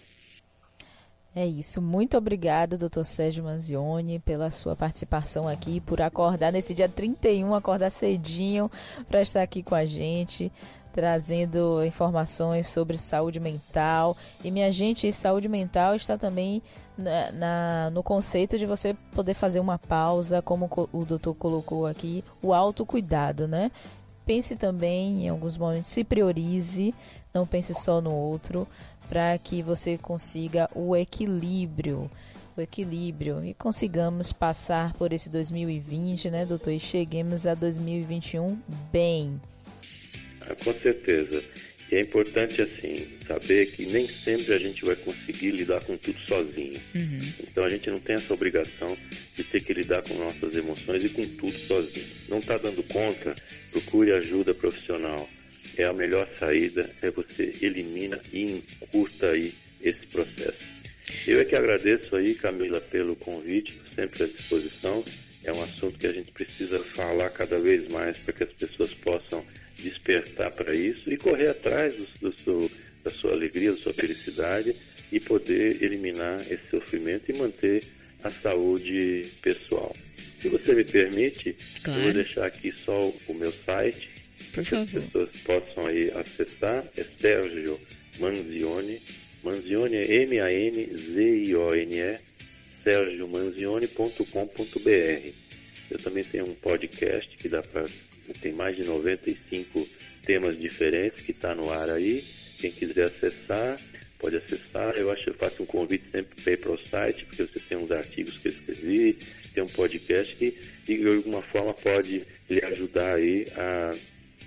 É 1.34 1.46
isso. 1.46 1.80
Muito 1.80 2.18
obrigado, 2.18 2.76
doutor 2.76 3.04
Sérgio 3.04 3.44
Manzioni, 3.44 4.18
pela 4.18 4.50
sua 4.50 4.74
participação 4.74 5.46
aqui, 5.46 5.80
por 5.80 6.02
acordar 6.02 6.52
nesse 6.52 6.74
dia 6.74 6.88
31, 6.88 7.54
acordar 7.54 7.90
cedinho 7.92 8.68
para 9.08 9.22
estar 9.22 9.40
aqui 9.40 9.62
com 9.62 9.76
a 9.76 9.84
gente, 9.84 10.50
trazendo 10.92 11.84
informações 11.84 12.66
sobre 12.66 12.98
saúde 12.98 13.38
mental. 13.38 14.16
E, 14.42 14.50
minha 14.50 14.72
gente, 14.72 15.12
saúde 15.12 15.48
mental 15.48 15.94
está 15.94 16.18
também 16.18 16.60
na, 16.98 17.30
na, 17.30 17.90
no 17.90 18.02
conceito 18.02 18.58
de 18.58 18.66
você 18.66 18.94
poder 19.14 19.34
fazer 19.34 19.60
uma 19.60 19.78
pausa, 19.78 20.42
como 20.42 20.68
o 20.92 21.04
doutor 21.04 21.34
colocou 21.34 21.86
aqui, 21.86 22.24
o 22.42 22.52
autocuidado, 22.52 23.46
né? 23.46 23.70
Pense 24.26 24.56
também 24.56 25.26
em 25.26 25.28
alguns 25.28 25.56
momentos, 25.56 25.86
se 25.86 26.02
priorize, 26.02 26.92
não 27.32 27.46
pense 27.46 27.72
só 27.72 28.00
no 28.00 28.12
outro 28.12 28.66
para 29.10 29.36
que 29.38 29.60
você 29.60 29.98
consiga 29.98 30.70
o 30.72 30.96
equilíbrio, 30.96 32.08
o 32.56 32.60
equilíbrio 32.60 33.44
e 33.44 33.52
consigamos 33.52 34.32
passar 34.32 34.92
por 34.94 35.12
esse 35.12 35.28
2020, 35.28 36.30
né, 36.30 36.46
doutor, 36.46 36.70
e 36.70 36.78
cheguemos 36.78 37.44
a 37.44 37.54
2021 37.54 38.56
bem. 38.92 39.40
Ah, 40.42 40.54
com 40.64 40.72
certeza. 40.72 41.42
E 41.90 41.96
é 41.96 42.00
importante, 42.02 42.62
assim, 42.62 43.08
saber 43.26 43.72
que 43.72 43.84
nem 43.86 44.06
sempre 44.06 44.54
a 44.54 44.58
gente 44.58 44.84
vai 44.84 44.94
conseguir 44.94 45.50
lidar 45.50 45.82
com 45.82 45.96
tudo 45.96 46.20
sozinho. 46.20 46.80
Uhum. 46.94 47.32
Então 47.40 47.64
a 47.64 47.68
gente 47.68 47.90
não 47.90 47.98
tem 47.98 48.14
essa 48.14 48.32
obrigação 48.32 48.96
de 49.34 49.42
ter 49.42 49.60
que 49.60 49.72
lidar 49.74 50.02
com 50.02 50.14
nossas 50.14 50.54
emoções 50.54 51.02
e 51.02 51.08
com 51.08 51.26
tudo 51.26 51.58
sozinho. 51.58 52.06
Não 52.28 52.38
está 52.38 52.56
dando 52.56 52.80
conta, 52.84 53.34
procure 53.72 54.12
ajuda 54.12 54.54
profissional 54.54 55.28
é 55.80 55.86
a 55.86 55.92
melhor 55.92 56.28
saída, 56.38 56.90
é 57.02 57.10
você 57.10 57.54
elimina 57.62 58.20
e 58.32 58.62
encurta 58.82 59.30
aí 59.30 59.52
esse 59.82 60.06
processo. 60.06 60.68
Eu 61.26 61.40
é 61.40 61.44
que 61.44 61.56
agradeço 61.56 62.14
aí, 62.16 62.34
Camila, 62.34 62.80
pelo 62.80 63.16
convite, 63.16 63.80
sempre 63.94 64.24
à 64.24 64.26
disposição. 64.26 65.04
É 65.44 65.52
um 65.52 65.62
assunto 65.62 65.98
que 65.98 66.06
a 66.06 66.12
gente 66.12 66.32
precisa 66.32 66.78
falar 66.78 67.30
cada 67.30 67.58
vez 67.58 67.88
mais 67.88 68.16
para 68.18 68.32
que 68.32 68.44
as 68.44 68.52
pessoas 68.52 68.92
possam 68.94 69.44
despertar 69.78 70.52
para 70.52 70.74
isso 70.74 71.10
e 71.10 71.16
correr 71.16 71.48
atrás 71.48 71.96
do, 71.96 72.06
do 72.20 72.38
seu, 72.40 72.70
da 73.02 73.10
sua 73.10 73.32
alegria, 73.32 73.72
da 73.72 73.78
sua 73.78 73.92
felicidade 73.92 74.76
e 75.10 75.18
poder 75.18 75.82
eliminar 75.82 76.40
esse 76.50 76.68
sofrimento 76.70 77.30
e 77.30 77.34
manter 77.34 77.82
a 78.22 78.30
saúde 78.30 79.26
pessoal. 79.40 79.94
Se 80.40 80.48
você 80.48 80.74
me 80.74 80.84
permite, 80.84 81.56
claro. 81.82 82.00
eu 82.00 82.04
vou 82.04 82.12
deixar 82.12 82.46
aqui 82.46 82.72
só 82.84 83.12
o 83.26 83.34
meu 83.34 83.52
site, 83.52 84.19
por 84.53 84.64
favor. 84.64 84.83
As 84.83 84.90
pessoas 85.05 85.31
possam 85.44 85.87
aí 85.87 86.11
acessar, 86.12 86.85
é 86.96 87.05
Sérgio 87.20 87.79
Manzioni. 88.18 89.00
Manzioni 89.42 89.96
é 89.96 90.22
M-A-N-Z-I-O-N-E, 90.22 92.18
sergiomanzioni.com.br. 92.85 95.33
Eu 95.90 95.98
também 95.98 96.24
tenho 96.24 96.48
um 96.48 96.55
podcast 96.55 97.37
que 97.37 97.48
dá 97.48 97.62
para. 97.62 97.85
Tem 98.40 98.53
mais 98.53 98.76
de 98.76 98.85
95 98.85 99.88
temas 100.24 100.57
diferentes 100.59 101.20
que 101.22 101.33
está 101.33 101.55
no 101.55 101.70
ar 101.70 101.90
aí. 101.90 102.24
Quem 102.59 102.70
quiser 102.70 103.07
acessar, 103.07 103.79
pode 104.20 104.37
acessar. 104.37 104.94
Eu 104.96 105.11
acho 105.11 105.24
que 105.24 105.31
eu 105.31 105.35
faço 105.35 105.62
um 105.62 105.66
convite 105.66 106.05
sempre 106.12 106.40
para 106.40 106.53
ir 106.53 106.57
para 106.59 106.72
o 106.72 106.87
site, 106.87 107.24
porque 107.24 107.42
você 107.42 107.59
tem 107.59 107.79
uns 107.79 107.90
artigos 107.90 108.38
que 108.38 108.48
eu 108.48 108.53
escrevi, 108.53 109.18
tem 109.53 109.64
um 109.64 109.68
podcast 109.68 110.37
que 110.37 110.57
de 110.85 111.09
alguma 111.09 111.42
forma 111.42 111.74
pode 111.74 112.22
lhe 112.48 112.64
ajudar 112.64 113.16
aí 113.16 113.46
a 113.57 113.96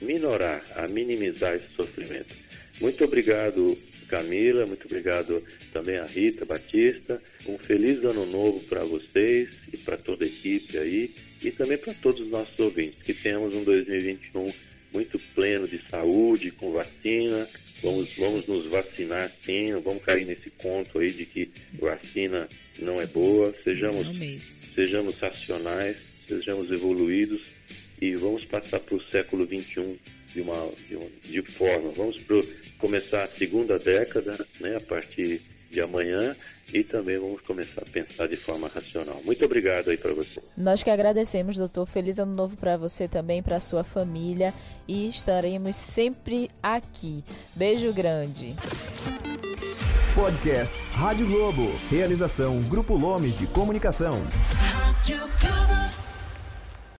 minorar, 0.02 0.64
a 0.76 0.88
minimizar 0.88 1.56
esse 1.56 1.68
sofrimento. 1.76 2.36
Muito 2.82 3.04
obrigado, 3.04 3.78
Camila, 4.08 4.66
muito 4.66 4.86
obrigado 4.86 5.44
também 5.72 5.98
a 5.98 6.06
Rita 6.06 6.46
Batista. 6.46 7.22
Um 7.48 7.58
feliz 7.58 8.04
ano 8.04 8.26
novo 8.26 8.60
para 8.62 8.84
vocês 8.84 9.50
e 9.72 9.78
para 9.78 9.98
toda 9.98 10.26
a 10.26 10.28
equipe 10.28 10.78
aí 10.78 11.12
e 11.44 11.52
também 11.52 11.78
para 11.78 11.94
todos 11.94 12.22
os 12.22 12.30
nossos 12.30 12.58
ouvintes. 12.60 13.02
Que 13.04 13.14
tenhamos 13.14 13.56
um 13.56 13.64
2021 13.64 14.52
muito 14.92 15.20
pleno 15.34 15.68
de 15.68 15.82
saúde, 15.90 16.52
com 16.52 16.72
vacina. 16.72 17.48
Vamos, 17.82 18.18
vamos 18.18 18.48
nos 18.48 18.66
vacinar 18.68 19.30
sim, 19.42 19.72
não 19.72 19.82
vamos 19.82 20.04
cair 20.04 20.26
nesse 20.26 20.50
conto 20.52 21.00
aí 21.00 21.12
de 21.12 21.26
que 21.26 21.52
vacina 21.74 22.48
não 22.80 23.00
é 23.02 23.06
boa. 23.06 23.54
Sejamos, 23.64 24.08
sejamos 24.74 25.16
racionais, 25.20 25.98
sejamos 26.28 26.72
evoluídos 26.72 27.42
e 28.04 28.16
vamos 28.16 28.44
passar 28.44 28.82
para 28.82 28.96
o 28.96 29.02
século 29.02 29.46
XXI 29.46 29.98
de 30.34 30.42
uma, 30.42 30.70
de, 30.90 30.96
uma, 30.98 31.08
de 31.24 31.42
forma. 31.42 31.90
Vamos 31.96 32.22
pro, 32.24 32.46
começar 32.78 33.24
a 33.24 33.28
segunda 33.28 33.80
década, 33.80 34.46
né, 34.60 34.76
a 34.76 34.82
partir 34.82 35.42
de 35.72 35.80
amanhã, 35.82 36.36
e 36.72 36.84
também 36.84 37.18
vamos 37.18 37.42
começar 37.42 37.82
a 37.82 37.86
pensar 37.86 38.28
de 38.28 38.36
forma 38.36 38.68
racional. 38.68 39.22
Muito 39.24 39.44
obrigado 39.46 39.90
aí 39.90 39.98
para 39.98 40.14
você. 40.14 40.42
Nós 40.58 40.84
que 40.84 40.90
agradecemos, 40.90 41.58
doutor. 41.58 41.88
Feliz 41.88 42.20
ano 42.20 42.34
novo 42.34 42.58
para 42.58 42.76
você 42.76 43.08
também, 43.08 43.42
para 43.42 43.62
sua 43.62 43.84
família, 43.86 44.54
e 44.86 45.08
estaremos 45.08 45.76
sempre 45.78 46.50
aqui. 46.62 47.24
Beijo 47.56 47.94
grande. 47.94 48.54
Podcasts 50.14 50.88
Rádio 50.88 51.26
Globo. 51.28 51.66
Realização 51.90 52.60
Grupo 52.64 52.96
Lomes 52.96 53.36
de 53.36 53.48
Comunicação. 53.48 54.22
Rádio 54.60 55.18
Globo. 55.40 55.83